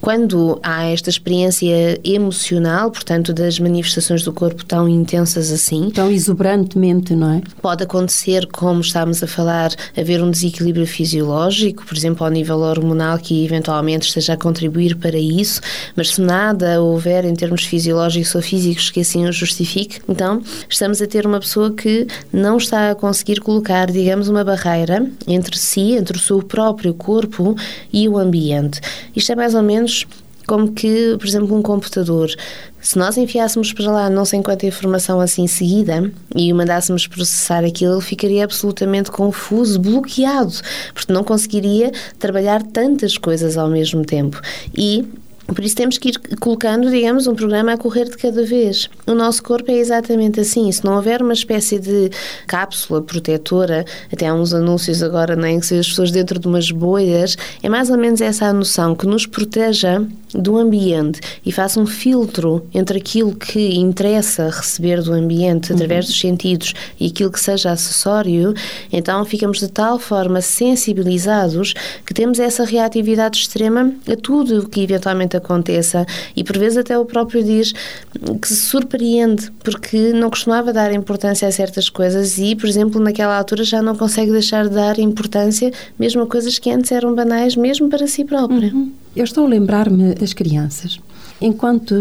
Quando 0.00 0.58
há 0.62 0.84
esta 0.86 1.10
experiência 1.10 2.00
emocional, 2.02 2.90
portanto, 2.90 3.34
das 3.34 3.58
manifestações 3.58 4.22
do 4.22 4.32
corpo 4.32 4.64
tão 4.64 4.88
intensas 4.88 5.52
assim. 5.52 5.90
Tão 5.90 6.10
exuberantemente, 6.10 7.14
não 7.14 7.34
é? 7.34 7.42
Pode 7.60 7.82
acontecer, 7.84 8.46
como 8.46 8.80
estávamos 8.80 9.22
a 9.22 9.26
falar, 9.26 9.70
haver 9.96 10.22
um 10.22 10.30
desequilíbrio 10.30 10.86
fisiológico, 10.86 11.84
por 11.84 11.96
exemplo, 11.96 12.24
ao 12.24 12.30
nível 12.30 12.60
hormonal, 12.60 13.18
que 13.18 13.44
eventualmente 13.44 14.06
esteja 14.06 14.32
a 14.32 14.36
contribuir 14.36 14.96
para 14.96 15.18
isso, 15.18 15.60
mas 15.94 16.14
se 16.14 16.20
nada 16.20 16.80
houver 16.80 17.26
em 17.26 17.34
termos 17.34 17.64
fisiológicos 17.64 18.34
ou 18.34 18.40
físicos 18.40 18.90
que 18.90 19.00
assim 19.00 19.26
o 19.26 19.32
justifique, 19.32 20.00
então 20.08 20.42
estamos 20.68 21.02
a 21.02 21.06
ter 21.06 21.26
uma 21.26 21.40
pessoa 21.40 21.72
que 21.72 22.06
não 22.32 22.56
está 22.56 22.90
a 22.90 22.94
conseguir 22.94 23.40
colocar, 23.40 23.90
digamos, 23.90 24.28
uma 24.28 24.44
barreira 24.44 25.06
entre 25.26 25.58
si, 25.58 25.92
entre 25.92 26.16
o 26.16 26.20
seu 26.20 26.42
próprio 26.42 26.94
corpo 26.94 27.54
e 27.92 28.08
o 28.08 28.16
ambiente. 28.16 28.80
Isto 29.14 29.32
é 29.32 29.36
mais 29.36 29.54
ou 29.54 29.62
menos 29.62 29.89
como 30.46 30.72
que, 30.72 31.16
por 31.16 31.26
exemplo, 31.28 31.56
um 31.56 31.62
computador. 31.62 32.28
Se 32.80 32.98
nós 32.98 33.16
enfiássemos 33.16 33.72
para 33.72 33.90
lá 33.90 34.10
não 34.10 34.24
sei 34.24 34.42
quanta 34.42 34.66
informação 34.66 35.20
assim 35.20 35.46
seguida 35.46 36.10
e 36.34 36.52
o 36.52 36.56
mandássemos 36.56 37.06
processar 37.06 37.64
aquilo, 37.64 37.94
ele 37.94 38.00
ficaria 38.00 38.42
absolutamente 38.42 39.10
confuso, 39.12 39.78
bloqueado, 39.78 40.54
porque 40.92 41.12
não 41.12 41.22
conseguiria 41.22 41.92
trabalhar 42.18 42.62
tantas 42.62 43.16
coisas 43.16 43.56
ao 43.56 43.68
mesmo 43.68 44.04
tempo. 44.04 44.40
E 44.76 45.04
por 45.54 45.64
isso 45.64 45.76
temos 45.76 45.98
que 45.98 46.10
ir 46.10 46.18
colocando, 46.38 46.90
digamos, 46.90 47.26
um 47.26 47.34
programa 47.34 47.72
a 47.72 47.76
correr 47.76 48.04
de 48.04 48.16
cada 48.16 48.44
vez. 48.44 48.88
O 49.06 49.14
nosso 49.14 49.42
corpo 49.42 49.70
é 49.70 49.74
exatamente 49.74 50.40
assim. 50.40 50.70
Se 50.70 50.84
não 50.84 50.96
houver 50.96 51.22
uma 51.22 51.32
espécie 51.32 51.78
de 51.78 52.10
cápsula 52.46 53.02
protetora, 53.02 53.84
até 54.12 54.26
há 54.26 54.34
uns 54.34 54.54
anúncios 54.54 55.02
agora, 55.02 55.36
nem 55.36 55.60
que 55.60 55.66
sejam 55.66 55.80
as 55.80 55.88
pessoas 55.88 56.10
dentro 56.10 56.38
de 56.38 56.46
umas 56.46 56.70
boias, 56.70 57.36
é 57.62 57.68
mais 57.68 57.90
ou 57.90 57.98
menos 57.98 58.20
essa 58.20 58.46
a 58.46 58.52
noção 58.52 58.94
que 58.94 59.06
nos 59.06 59.26
proteja 59.26 60.02
do 60.34 60.56
ambiente 60.56 61.20
e 61.44 61.50
faça 61.50 61.80
um 61.80 61.86
filtro 61.86 62.64
entre 62.72 62.98
aquilo 62.98 63.34
que 63.34 63.74
interessa 63.76 64.48
receber 64.48 65.02
do 65.02 65.12
ambiente 65.12 65.72
através 65.72 66.04
uhum. 66.04 66.10
dos 66.10 66.20
sentidos 66.20 66.74
e 66.98 67.08
aquilo 67.08 67.30
que 67.30 67.40
seja 67.40 67.72
acessório, 67.72 68.54
então 68.92 69.24
ficamos 69.24 69.58
de 69.58 69.68
tal 69.68 69.98
forma 69.98 70.40
sensibilizados 70.40 71.74
que 72.06 72.14
temos 72.14 72.38
essa 72.38 72.64
reatividade 72.64 73.38
extrema 73.38 73.92
a 74.10 74.16
tudo 74.16 74.60
o 74.60 74.68
que 74.68 74.82
eventualmente 74.82 75.36
aconteça 75.40 76.06
e 76.36 76.44
por 76.44 76.56
vezes 76.56 76.78
até 76.78 76.98
o 76.98 77.04
próprio 77.04 77.42
diz 77.42 77.72
que 78.40 78.48
se 78.48 78.56
surpreende 78.56 79.50
porque 79.64 80.12
não 80.12 80.30
costumava 80.30 80.72
dar 80.72 80.92
importância 80.92 81.48
a 81.48 81.52
certas 81.52 81.88
coisas 81.88 82.38
e, 82.38 82.54
por 82.54 82.68
exemplo, 82.68 83.00
naquela 83.00 83.36
altura 83.36 83.64
já 83.64 83.82
não 83.82 83.96
consegue 83.96 84.30
deixar 84.30 84.68
de 84.68 84.74
dar 84.74 84.98
importância 84.98 85.72
mesmo 85.98 86.22
a 86.22 86.26
coisas 86.26 86.58
que 86.58 86.70
antes 86.70 86.92
eram 86.92 87.14
banais 87.14 87.56
mesmo 87.56 87.88
para 87.88 88.06
si 88.06 88.24
própria. 88.24 88.72
Uhum. 88.72 88.92
Eu 89.16 89.24
estou 89.24 89.44
a 89.44 89.48
lembrar-me 89.48 90.14
das 90.14 90.32
crianças 90.32 91.00
enquanto 91.40 91.94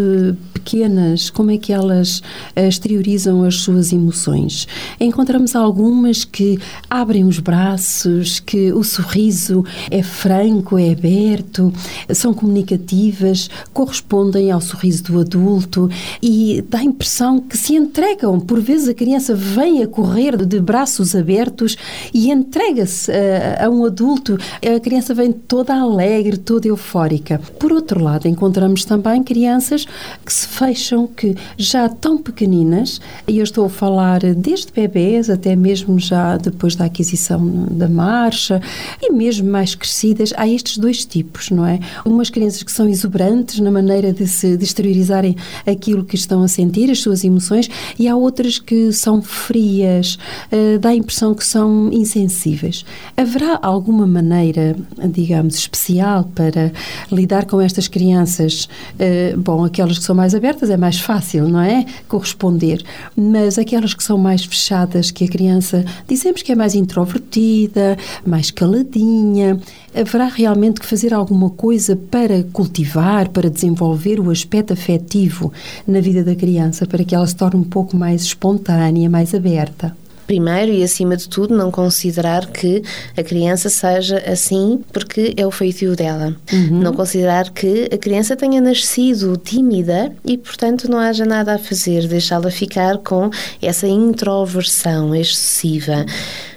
pequenas, 0.53 1.29
como 1.29 1.51
é 1.51 1.57
que 1.57 1.71
elas 1.71 2.21
eh, 2.55 2.67
exteriorizam 2.67 3.43
as 3.43 3.55
suas 3.55 3.93
emoções? 3.93 4.67
Encontramos 4.99 5.55
algumas 5.55 6.23
que 6.23 6.59
abrem 6.89 7.23
os 7.23 7.39
braços, 7.39 8.39
que 8.39 8.71
o 8.73 8.83
sorriso 8.83 9.63
é 9.89 10.03
franco, 10.03 10.77
é 10.77 10.91
aberto, 10.91 11.73
são 12.13 12.33
comunicativas, 12.33 13.49
correspondem 13.73 14.51
ao 14.51 14.61
sorriso 14.61 15.03
do 15.03 15.19
adulto 15.19 15.89
e 16.21 16.63
dá 16.69 16.79
a 16.79 16.83
impressão 16.83 17.39
que 17.39 17.57
se 17.57 17.75
entregam. 17.75 18.39
Por 18.39 18.59
vezes 18.59 18.89
a 18.89 18.93
criança 18.93 19.33
vem 19.33 19.81
a 19.81 19.87
correr 19.87 20.37
de 20.45 20.59
braços 20.59 21.15
abertos 21.15 21.77
e 22.13 22.29
entrega-se 22.31 23.11
a, 23.11 23.15
eh, 23.15 23.65
a 23.65 23.69
um 23.69 23.85
adulto. 23.85 24.37
A 24.63 24.79
criança 24.79 25.13
vem 25.13 25.31
toda 25.31 25.73
alegre, 25.73 26.37
toda 26.37 26.67
eufórica. 26.67 27.39
Por 27.59 27.71
outro 27.71 28.03
lado, 28.03 28.27
encontramos 28.27 28.85
também 28.85 29.23
crianças 29.29 29.85
que 30.25 30.33
se 30.33 30.47
fecham, 30.47 31.05
que 31.05 31.35
já 31.55 31.87
tão 31.87 32.17
pequeninas, 32.17 32.99
e 33.27 33.37
eu 33.37 33.43
estou 33.43 33.63
a 33.67 33.69
falar 33.69 34.21
desde 34.33 34.71
bebês 34.71 35.29
até 35.29 35.55
mesmo 35.55 35.99
já 35.99 36.35
depois 36.35 36.75
da 36.75 36.85
aquisição 36.85 37.39
da 37.69 37.87
marcha, 37.87 38.59
e 38.99 39.11
mesmo 39.11 39.47
mais 39.47 39.75
crescidas, 39.75 40.33
há 40.35 40.47
estes 40.47 40.79
dois 40.79 41.05
tipos, 41.05 41.51
não 41.51 41.63
é? 41.63 41.79
Umas 42.03 42.31
crianças 42.31 42.63
que 42.63 42.71
são 42.71 42.89
exuberantes 42.89 43.59
na 43.59 43.69
maneira 43.69 44.11
de 44.11 44.27
se 44.27 44.57
de 44.57 44.63
exteriorizarem 44.63 45.35
aquilo 45.67 46.03
que 46.03 46.15
estão 46.15 46.41
a 46.41 46.47
sentir, 46.47 46.89
as 46.89 46.99
suas 46.99 47.23
emoções, 47.23 47.69
e 47.99 48.07
há 48.07 48.15
outras 48.15 48.57
que 48.57 48.91
são 48.91 49.21
frias, 49.21 50.17
uh, 50.51 50.79
dá 50.79 50.89
a 50.89 50.95
impressão 50.95 51.35
que 51.35 51.45
são 51.45 51.91
insensíveis. 51.93 52.83
Haverá 53.15 53.59
alguma 53.61 54.07
maneira, 54.07 54.75
digamos, 55.07 55.55
especial 55.55 56.23
para 56.33 56.71
lidar 57.11 57.45
com 57.45 57.61
estas 57.61 57.87
crianças 57.87 58.63
uh, 58.63 59.18
bom, 59.37 59.63
aquelas 59.63 59.97
que 59.97 60.03
são 60.03 60.15
mais 60.15 60.33
abertas 60.35 60.69
é 60.69 60.77
mais 60.77 60.99
fácil, 60.99 61.47
não 61.47 61.61
é? 61.61 61.85
Corresponder. 62.07 62.83
Mas 63.15 63.57
aquelas 63.57 63.93
que 63.93 64.03
são 64.03 64.17
mais 64.17 64.43
fechadas, 64.43 65.11
que 65.11 65.25
a 65.25 65.27
criança 65.27 65.85
dizemos 66.07 66.41
que 66.41 66.51
é 66.51 66.55
mais 66.55 66.75
introvertida, 66.75 67.97
mais 68.25 68.51
caladinha, 68.51 69.59
haverá 69.95 70.25
realmente 70.25 70.79
que 70.79 70.85
fazer 70.85 71.13
alguma 71.13 71.49
coisa 71.49 71.95
para 71.95 72.43
cultivar, 72.51 73.29
para 73.29 73.49
desenvolver 73.49 74.19
o 74.19 74.29
aspecto 74.29 74.73
afetivo 74.73 75.51
na 75.87 75.99
vida 75.99 76.23
da 76.23 76.35
criança, 76.35 76.85
para 76.85 77.03
que 77.03 77.15
ela 77.15 77.27
se 77.27 77.35
torne 77.35 77.59
um 77.59 77.63
pouco 77.63 77.95
mais 77.95 78.21
espontânea, 78.21 79.09
mais 79.09 79.33
aberta? 79.33 79.95
Primeiro 80.29 80.71
e 80.71 80.83
acima 80.83 81.17
de 81.17 81.27
tudo, 81.27 81.57
não 81.57 81.71
considerar 81.71 82.45
que 82.45 82.83
a 83.17 83.23
criança 83.23 83.67
seja 83.67 84.21
assim 84.31 84.79
porque 84.93 85.33
é 85.35 85.43
o 85.43 85.49
feitio 85.49 85.95
dela. 85.95 86.35
Uhum. 86.53 86.81
Não 86.81 86.93
considerar 86.93 87.49
que 87.49 87.89
a 87.91 87.97
criança 87.97 88.35
tenha 88.35 88.61
nascido 88.61 89.35
tímida 89.37 90.13
e, 90.23 90.37
portanto, 90.37 90.87
não 90.87 90.99
haja 90.99 91.25
nada 91.25 91.55
a 91.55 91.57
fazer, 91.57 92.07
deixá-la 92.07 92.51
ficar 92.51 92.99
com 92.99 93.31
essa 93.59 93.87
introversão 93.87 95.15
excessiva. 95.15 96.05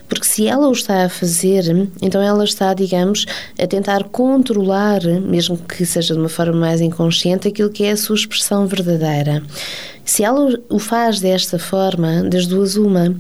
Porque 0.07 0.27
se 0.27 0.47
ela 0.47 0.69
o 0.69 0.73
está 0.73 1.07
a 1.07 1.09
fazer, 1.09 1.89
então 2.03 2.21
ela 2.21 2.45
está, 2.45 2.75
digamos, 2.75 3.25
a 3.59 3.67
tentar 3.67 4.05
controlar, 4.05 5.03
mesmo 5.03 5.57
que 5.57 5.87
seja 5.87 6.13
de 6.13 6.21
uma 6.21 6.29
forma 6.29 6.53
mais 6.53 6.83
inconsciente, 6.83 7.49
aquilo 7.49 7.71
que 7.71 7.85
é 7.85 7.93
a 7.93 7.97
sua 7.97 8.17
expressão 8.17 8.67
verdadeira. 8.67 9.43
Se 10.05 10.23
ela 10.23 10.61
o 10.69 10.79
faz 10.79 11.21
desta 11.21 11.59
forma, 11.59 12.25
das 12.25 12.47
duas 12.47 12.77
uma, 12.77 13.17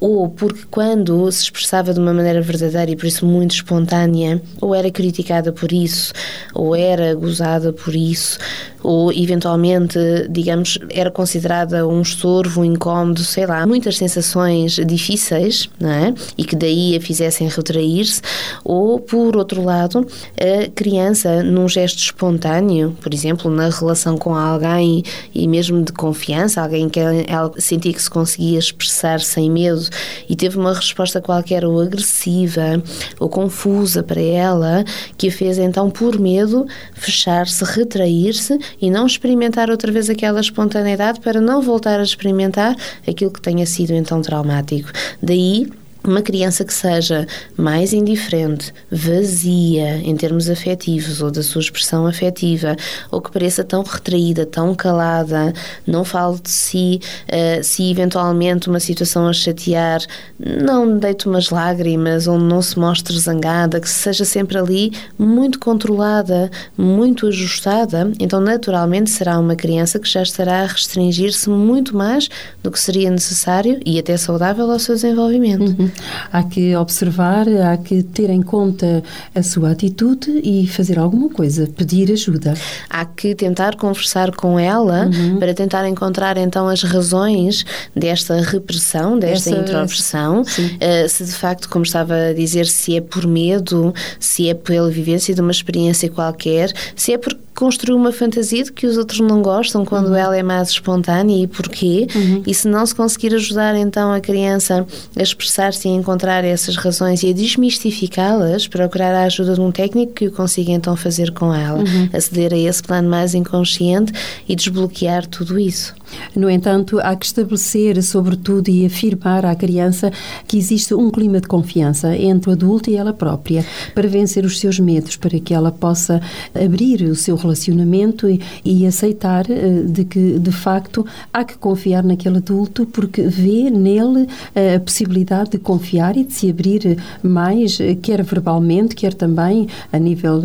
ou 0.00 0.28
porque 0.28 0.62
quando 0.70 1.30
se 1.30 1.44
expressava 1.44 1.92
de 1.92 2.00
uma 2.00 2.12
maneira 2.12 2.40
verdadeira 2.40 2.90
e 2.90 2.96
por 2.96 3.06
isso 3.06 3.24
muito 3.26 3.54
espontânea, 3.54 4.40
ou 4.60 4.74
era 4.74 4.90
criticada 4.90 5.52
por 5.52 5.72
isso, 5.72 6.12
ou 6.54 6.74
era 6.74 7.14
gozada 7.14 7.72
por 7.72 7.94
isso, 7.94 8.38
ou 8.82 9.10
eventualmente, 9.10 9.98
digamos, 10.28 10.78
era 10.90 11.10
considerada 11.10 11.88
um 11.88 12.02
estorvo, 12.02 12.60
um 12.60 12.64
incómodo, 12.64 13.20
sei 13.24 13.46
lá, 13.46 13.66
muitas 13.66 13.96
sensações 13.96 14.74
difíceis, 14.86 15.70
não 15.80 15.90
é? 15.90 16.14
E 16.36 16.44
que 16.44 16.54
daí 16.54 16.94
a 16.94 17.00
fizessem 17.00 17.48
retrair-se, 17.48 18.20
ou 18.62 19.00
por 19.00 19.36
outro 19.36 19.62
lado, 19.62 20.06
a 20.38 20.70
criança 20.74 21.42
num 21.42 21.66
gesto 21.66 21.98
espontâneo, 21.98 22.94
por 23.00 23.14
exemplo, 23.14 23.50
na 23.50 23.70
relação 23.70 24.18
com 24.18 24.34
alguém 24.34 25.02
e 25.34 25.48
mesmo 25.48 25.82
de 25.82 25.92
confiança, 25.92 26.60
alguém 26.60 26.88
que 26.88 27.00
ela 27.00 27.50
sentia 27.58 27.92
que 27.92 28.02
se 28.02 28.10
conseguia 28.10 28.58
expressar 28.58 29.20
sem 29.20 29.50
medo 29.50 29.83
e 30.28 30.36
teve 30.36 30.58
uma 30.58 30.72
resposta 30.72 31.20
qualquer 31.20 31.64
ou 31.64 31.80
agressiva 31.80 32.82
ou 33.18 33.28
confusa 33.28 34.02
para 34.02 34.20
ela, 34.20 34.84
que 35.16 35.28
a 35.28 35.32
fez 35.32 35.58
então 35.58 35.90
por 35.90 36.18
medo 36.18 36.66
fechar-se, 36.92 37.64
retrair-se 37.64 38.58
e 38.80 38.90
não 38.90 39.06
experimentar 39.06 39.70
outra 39.70 39.90
vez 39.90 40.08
aquela 40.10 40.40
espontaneidade 40.40 41.20
para 41.20 41.40
não 41.40 41.62
voltar 41.62 42.00
a 42.00 42.02
experimentar 42.02 42.76
aquilo 43.06 43.30
que 43.30 43.40
tenha 43.40 43.66
sido 43.66 43.92
então 43.92 44.20
traumático. 44.22 44.90
Daí 45.22 45.68
uma 46.06 46.22
criança 46.22 46.64
que 46.64 46.72
seja 46.72 47.26
mais 47.56 47.92
indiferente, 47.92 48.72
vazia 48.90 49.96
em 49.98 50.14
termos 50.16 50.50
afetivos 50.50 51.20
ou 51.20 51.30
da 51.30 51.42
sua 51.42 51.60
expressão 51.60 52.06
afetiva, 52.06 52.76
ou 53.10 53.20
que 53.20 53.30
pareça 53.30 53.64
tão 53.64 53.82
retraída, 53.82 54.44
tão 54.44 54.74
calada, 54.74 55.52
não 55.86 56.04
fale 56.04 56.38
de 56.40 56.50
si, 56.50 57.00
uh, 57.28 57.64
se 57.64 57.90
eventualmente 57.90 58.68
uma 58.68 58.80
situação 58.80 59.26
a 59.26 59.32
chatear, 59.32 60.00
não 60.38 60.98
deite 60.98 61.26
umas 61.26 61.50
lágrimas 61.50 62.26
ou 62.26 62.38
não 62.38 62.60
se 62.60 62.78
mostre 62.78 63.18
zangada, 63.18 63.80
que 63.80 63.88
seja 63.88 64.24
sempre 64.24 64.58
ali 64.58 64.92
muito 65.18 65.58
controlada, 65.58 66.50
muito 66.76 67.26
ajustada, 67.28 68.12
então 68.20 68.40
naturalmente 68.40 69.10
será 69.10 69.38
uma 69.38 69.56
criança 69.56 69.98
que 69.98 70.08
já 70.08 70.22
estará 70.22 70.62
a 70.62 70.66
restringir-se 70.66 71.48
muito 71.48 71.96
mais 71.96 72.28
do 72.62 72.70
que 72.70 72.78
seria 72.78 73.10
necessário 73.10 73.80
e 73.84 73.98
até 73.98 74.16
saudável 74.16 74.70
ao 74.70 74.78
seu 74.78 74.94
desenvolvimento. 74.94 75.62
Uhum. 75.62 75.90
Há 76.32 76.42
que 76.42 76.74
observar, 76.76 77.46
há 77.48 77.76
que 77.76 78.02
ter 78.02 78.30
em 78.30 78.42
conta 78.42 79.02
a 79.34 79.42
sua 79.42 79.70
atitude 79.70 80.40
e 80.42 80.66
fazer 80.66 80.98
alguma 80.98 81.28
coisa, 81.28 81.66
pedir 81.66 82.10
ajuda. 82.12 82.54
Há 82.88 83.04
que 83.04 83.34
tentar 83.34 83.76
conversar 83.76 84.32
com 84.32 84.58
ela 84.58 85.06
uhum. 85.06 85.38
para 85.38 85.54
tentar 85.54 85.88
encontrar 85.88 86.36
então 86.36 86.68
as 86.68 86.82
razões 86.82 87.64
desta 87.94 88.40
repressão, 88.40 89.18
desta 89.18 89.50
Essa, 89.50 89.60
introversão. 89.60 90.42
Uh, 90.42 91.08
se 91.08 91.24
de 91.24 91.32
facto, 91.32 91.68
como 91.68 91.84
estava 91.84 92.14
a 92.14 92.32
dizer, 92.32 92.66
se 92.66 92.96
é 92.96 93.00
por 93.00 93.26
medo, 93.26 93.94
se 94.18 94.48
é 94.48 94.54
pela 94.54 94.90
vivência 94.90 95.34
de 95.34 95.40
uma 95.40 95.50
experiência 95.50 96.08
qualquer, 96.08 96.72
se 96.94 97.12
é 97.12 97.18
porque 97.18 97.44
construiu 97.54 97.96
uma 97.96 98.12
fantasia 98.12 98.64
de 98.64 98.72
que 98.72 98.86
os 98.86 98.98
outros 98.98 99.20
não 99.20 99.40
gostam 99.40 99.84
quando 99.84 100.08
uhum. 100.08 100.16
ela 100.16 100.36
é 100.36 100.42
mais 100.42 100.70
espontânea 100.70 101.44
e 101.44 101.46
porquê. 101.46 102.06
Uhum. 102.14 102.42
E 102.46 102.52
se 102.52 102.66
não 102.66 102.84
se 102.84 102.94
conseguir 102.94 103.34
ajudar 103.34 103.76
então 103.76 104.12
a 104.12 104.20
criança 104.20 104.86
a 105.16 105.22
expressar-se 105.22 105.83
e 105.84 105.88
a 105.88 105.92
encontrar 105.92 106.44
essas 106.44 106.76
razões 106.76 107.22
e 107.22 107.30
a 107.30 107.32
desmistificá-las, 107.32 108.66
procurar 108.66 109.14
a 109.14 109.24
ajuda 109.24 109.54
de 109.54 109.60
um 109.60 109.70
técnico 109.70 110.12
que 110.12 110.26
o 110.26 110.32
consiga 110.32 110.72
então 110.72 110.96
fazer 110.96 111.32
com 111.32 111.54
ela, 111.54 111.78
uhum. 111.78 112.08
aceder 112.12 112.52
a 112.52 112.56
esse 112.56 112.82
plano 112.82 113.08
mais 113.08 113.34
inconsciente 113.34 114.12
e 114.48 114.56
desbloquear 114.56 115.26
tudo 115.26 115.58
isso. 115.58 115.94
No 116.34 116.50
entanto, 116.50 116.98
há 117.00 117.14
que 117.16 117.26
estabelecer, 117.26 118.02
sobretudo, 118.02 118.68
e 118.68 118.86
afirmar 118.86 119.44
à 119.44 119.54
criança 119.54 120.10
que 120.46 120.56
existe 120.56 120.94
um 120.94 121.10
clima 121.10 121.40
de 121.40 121.48
confiança 121.48 122.16
entre 122.16 122.50
o 122.50 122.52
adulto 122.52 122.90
e 122.90 122.96
ela 122.96 123.12
própria, 123.12 123.64
para 123.94 124.08
vencer 124.08 124.44
os 124.44 124.58
seus 124.58 124.78
medos, 124.78 125.16
para 125.16 125.38
que 125.38 125.54
ela 125.54 125.70
possa 125.70 126.20
abrir 126.54 127.02
o 127.02 127.14
seu 127.14 127.36
relacionamento 127.36 128.28
e, 128.28 128.40
e 128.64 128.86
aceitar 128.86 129.46
eh, 129.50 129.82
de 129.86 130.04
que, 130.04 130.38
de 130.38 130.52
facto, 130.52 131.06
há 131.32 131.44
que 131.44 131.56
confiar 131.56 132.02
naquele 132.02 132.38
adulto 132.38 132.86
porque 132.86 133.22
vê 133.22 133.70
nele 133.70 134.28
eh, 134.54 134.76
a 134.76 134.80
possibilidade 134.80 135.50
de 135.50 135.58
confiar 135.58 136.16
e 136.16 136.24
de 136.24 136.32
se 136.32 136.50
abrir 136.50 136.98
mais, 137.22 137.78
eh, 137.80 137.94
quer 137.94 138.22
verbalmente, 138.22 138.94
quer 138.94 139.14
também 139.14 139.68
a 139.92 139.98
nível 139.98 140.40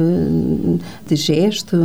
de 1.07 1.15
gesto, 1.15 1.77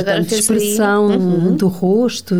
agora 0.00 0.22
de 0.22 0.34
expressão 0.34 1.06
uhum. 1.06 1.56
do 1.56 1.68
rosto. 1.68 2.34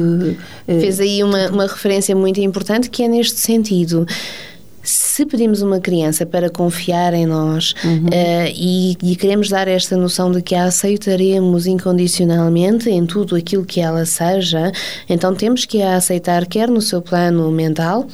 Fez 0.66 1.01
aí 1.01 1.22
uma, 1.22 1.48
uma 1.48 1.66
referência 1.66 2.14
muito 2.14 2.40
importante 2.40 2.90
que 2.90 3.03
é 3.03 3.09
neste 3.09 3.38
sentido 3.38 4.07
se 4.88 5.27
pedimos 5.27 5.61
uma 5.61 5.81
criança 5.81 6.24
para 6.24 6.48
confiar 6.48 7.12
em 7.12 7.27
nós 7.27 7.74
uhum. 7.85 8.07
uh, 8.07 8.53
e, 8.55 8.96
e, 9.03 9.16
queremos 9.16 9.51
dar 9.51 9.68
esta 9.68 9.96
noção 9.96 10.31
de 10.33 10.40
que 10.40 10.55
a 10.55 10.64
aceitaremos 10.64 11.66
incondicionalmente 11.66 12.88
em 12.88 13.05
tudo 13.05 13.37
aquilo 13.37 13.66
que 13.66 13.81
ela 13.81 14.07
seja, 14.07 14.72
então 15.09 15.35
temos 15.35 15.66
que 15.66 15.83
a 15.83 15.96
aceitar 15.96 16.46
quer 16.46 16.68
no 16.68 16.81
seu 16.81 17.03
plano 17.03 17.51
mental, 17.51 18.07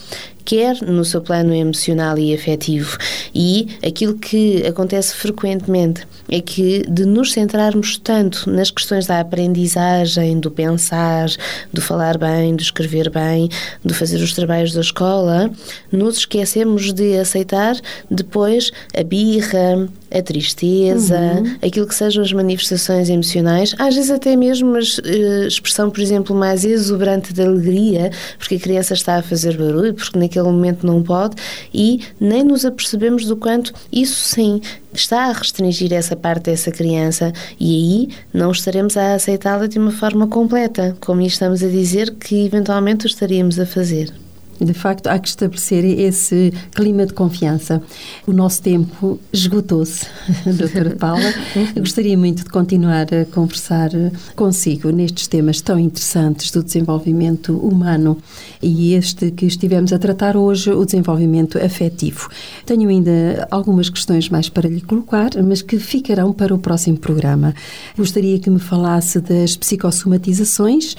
quer 0.44 0.80
no 0.83 1.04
seu 1.04 1.20
plano 1.20 1.54
emocional 1.54 2.18
e 2.18 2.35
afetivo. 2.35 2.96
E 3.35 3.68
aquilo 3.85 4.18
que 4.18 4.66
acontece 4.66 5.14
frequentemente 5.14 6.07
é 6.28 6.40
que 6.40 6.85
de 6.88 7.04
nos 7.04 7.33
centrarmos 7.33 7.98
tanto 7.98 8.48
nas 8.50 8.70
questões 8.70 9.07
da 9.07 9.20
aprendizagem, 9.20 10.40
do 10.40 10.50
pensar, 10.50 11.28
do 11.72 11.80
falar 11.80 12.18
bem, 12.18 12.57
do 12.57 12.62
escrever 12.62 13.11
bem, 13.11 13.48
do 13.85 13.94
fazer 13.94 14.16
os 14.16 14.33
trabalhos 14.33 14.72
da 14.72 14.80
escola, 14.80 15.50
nos 15.92 16.18
esquecemos 16.18 16.92
de 16.92 17.18
aceitar 17.18 17.76
depois 18.11 18.70
a 18.96 19.02
birra, 19.02 19.88
a 20.14 20.22
tristeza, 20.22 21.18
uhum. 21.18 21.57
aquilo 21.61 21.87
que 21.87 21.94
sejam 21.94 22.22
as 22.22 22.33
manifestações 22.33 23.11
emocionais, 23.11 23.74
às 23.79 23.94
vezes 23.94 24.11
até 24.11 24.37
mesmo 24.37 24.77
a 24.77 24.79
uh, 24.79 25.46
expressão, 25.46 25.90
por 25.90 26.00
exemplo, 26.00 26.37
mais 26.37 26.64
exuberante 26.64 27.33
de 27.33 27.42
alegria, 27.42 28.11
porque 28.38 28.55
a 28.55 28.61
criança 28.61 28.94
está 28.94 29.16
a 29.16 29.22
fazer 29.22 29.57
barulho, 29.57 29.92
porque 29.92 30.18
naquele 30.18 30.46
momento 30.46 30.87
não 30.87 31.03
pode, 31.03 31.37
e 31.72 32.00
nem 32.20 32.44
nos 32.44 32.64
apercebemos 32.64 33.27
do 33.27 33.37
quanto 33.37 33.72
isso 33.92 34.14
sim 34.14 34.61
está 34.92 35.24
a 35.24 35.33
restringir 35.33 35.92
essa 35.92 36.14
parte 36.14 36.44
dessa 36.44 36.70
criança 36.70 37.33
e 37.59 37.74
aí 37.74 38.09
não 38.33 38.53
estaremos 38.53 38.96
a 38.96 39.14
aceitá-la 39.14 39.66
de 39.66 39.79
uma 39.79 39.90
forma 39.90 40.29
completa, 40.29 40.96
como 41.00 41.20
estamos 41.22 41.62
a 41.62 41.68
dizer 41.68 42.14
que 42.14 42.46
eventualmente 42.46 43.07
o 43.07 43.09
estaríamos 43.09 43.59
a 43.59 43.66
fazer. 43.66 44.24
De 44.64 44.74
facto, 44.74 45.07
há 45.09 45.18
que 45.18 45.29
estabelecer 45.29 45.85
esse 45.85 46.53
clima 46.74 47.07
de 47.07 47.12
confiança. 47.12 47.83
O 48.27 48.33
nosso 48.33 48.62
tempo 48.62 49.18
esgotou-se, 49.33 50.07
doutora 50.46 50.96
Paula. 50.96 51.33
Gostaria 51.77 52.16
muito 52.16 52.44
de 52.44 52.50
continuar 52.50 53.07
a 53.14 53.24
conversar 53.27 53.90
consigo 54.35 54.90
nestes 54.90 55.27
temas 55.27 55.61
tão 55.61 55.79
interessantes 55.79 56.50
do 56.50 56.62
desenvolvimento 56.62 57.57
humano 57.57 58.18
e 58.62 58.94
este 58.94 59.31
que 59.31 59.46
estivemos 59.46 59.92
a 59.92 59.98
tratar 59.98 60.37
hoje, 60.37 60.70
o 60.70 60.85
desenvolvimento 60.85 61.59
afetivo. 61.59 62.29
Tenho 62.64 62.88
ainda 62.88 63.46
algumas 63.50 63.88
questões 63.90 64.29
mais 64.29 64.48
para 64.48 64.68
lhe 64.68 64.81
colocar, 64.81 65.31
mas 65.42 65.62
que 65.62 65.79
ficarão 65.79 66.33
para 66.33 66.55
o 66.55 66.59
próximo 66.59 66.96
programa. 66.96 67.55
Gostaria 67.96 68.38
que 68.38 68.48
me 68.48 68.59
falasse 68.59 69.20
das 69.20 69.57
psicossomatizações 69.57 70.96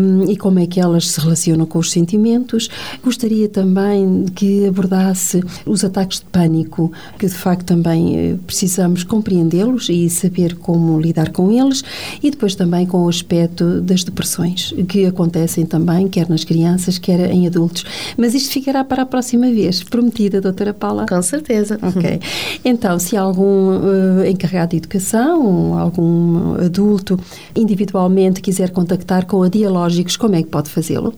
um, 0.00 0.30
e 0.30 0.36
como 0.36 0.58
é 0.58 0.66
que 0.66 0.80
elas 0.80 1.08
se 1.08 1.20
relacionam 1.20 1.66
com 1.66 1.78
os 1.78 1.90
sentimentos 1.90 2.68
Gostaria 3.02 3.48
também 3.48 4.26
que 4.34 4.66
abordasse 4.66 5.42
os 5.66 5.84
ataques 5.84 6.18
de 6.18 6.24
pânico, 6.26 6.92
que 7.18 7.26
de 7.26 7.34
facto 7.34 7.66
também 7.66 8.16
eh, 8.16 8.36
precisamos 8.46 9.04
compreendê-los 9.04 9.88
e 9.88 10.08
saber 10.10 10.56
como 10.56 11.00
lidar 11.00 11.30
com 11.30 11.50
eles, 11.50 11.82
e 12.22 12.30
depois 12.30 12.54
também 12.54 12.86
com 12.86 13.04
o 13.04 13.08
aspecto 13.08 13.80
das 13.80 14.04
depressões, 14.04 14.74
que 14.88 15.06
acontecem 15.06 15.64
também, 15.64 16.08
quer 16.08 16.28
nas 16.28 16.44
crianças, 16.44 16.98
quer 16.98 17.30
em 17.30 17.46
adultos. 17.46 17.84
Mas 18.16 18.34
isto 18.34 18.52
ficará 18.52 18.84
para 18.84 19.02
a 19.02 19.06
próxima 19.06 19.50
vez, 19.50 19.82
prometida, 19.82 20.40
doutora 20.40 20.74
Paula? 20.74 21.06
Com 21.06 21.22
certeza. 21.22 21.78
Ok. 21.82 22.20
Então, 22.64 22.98
se 22.98 23.16
algum 23.16 23.78
uh, 23.78 24.26
encarregado 24.26 24.70
de 24.70 24.76
educação, 24.76 25.78
algum 25.78 26.54
adulto, 26.54 27.18
individualmente 27.56 28.40
quiser 28.40 28.70
contactar 28.70 29.26
com 29.26 29.42
a 29.42 29.48
Dialógicos, 29.48 30.16
como 30.16 30.34
é 30.34 30.42
que 30.42 30.48
pode 30.48 30.68
fazê-lo? 30.70 31.14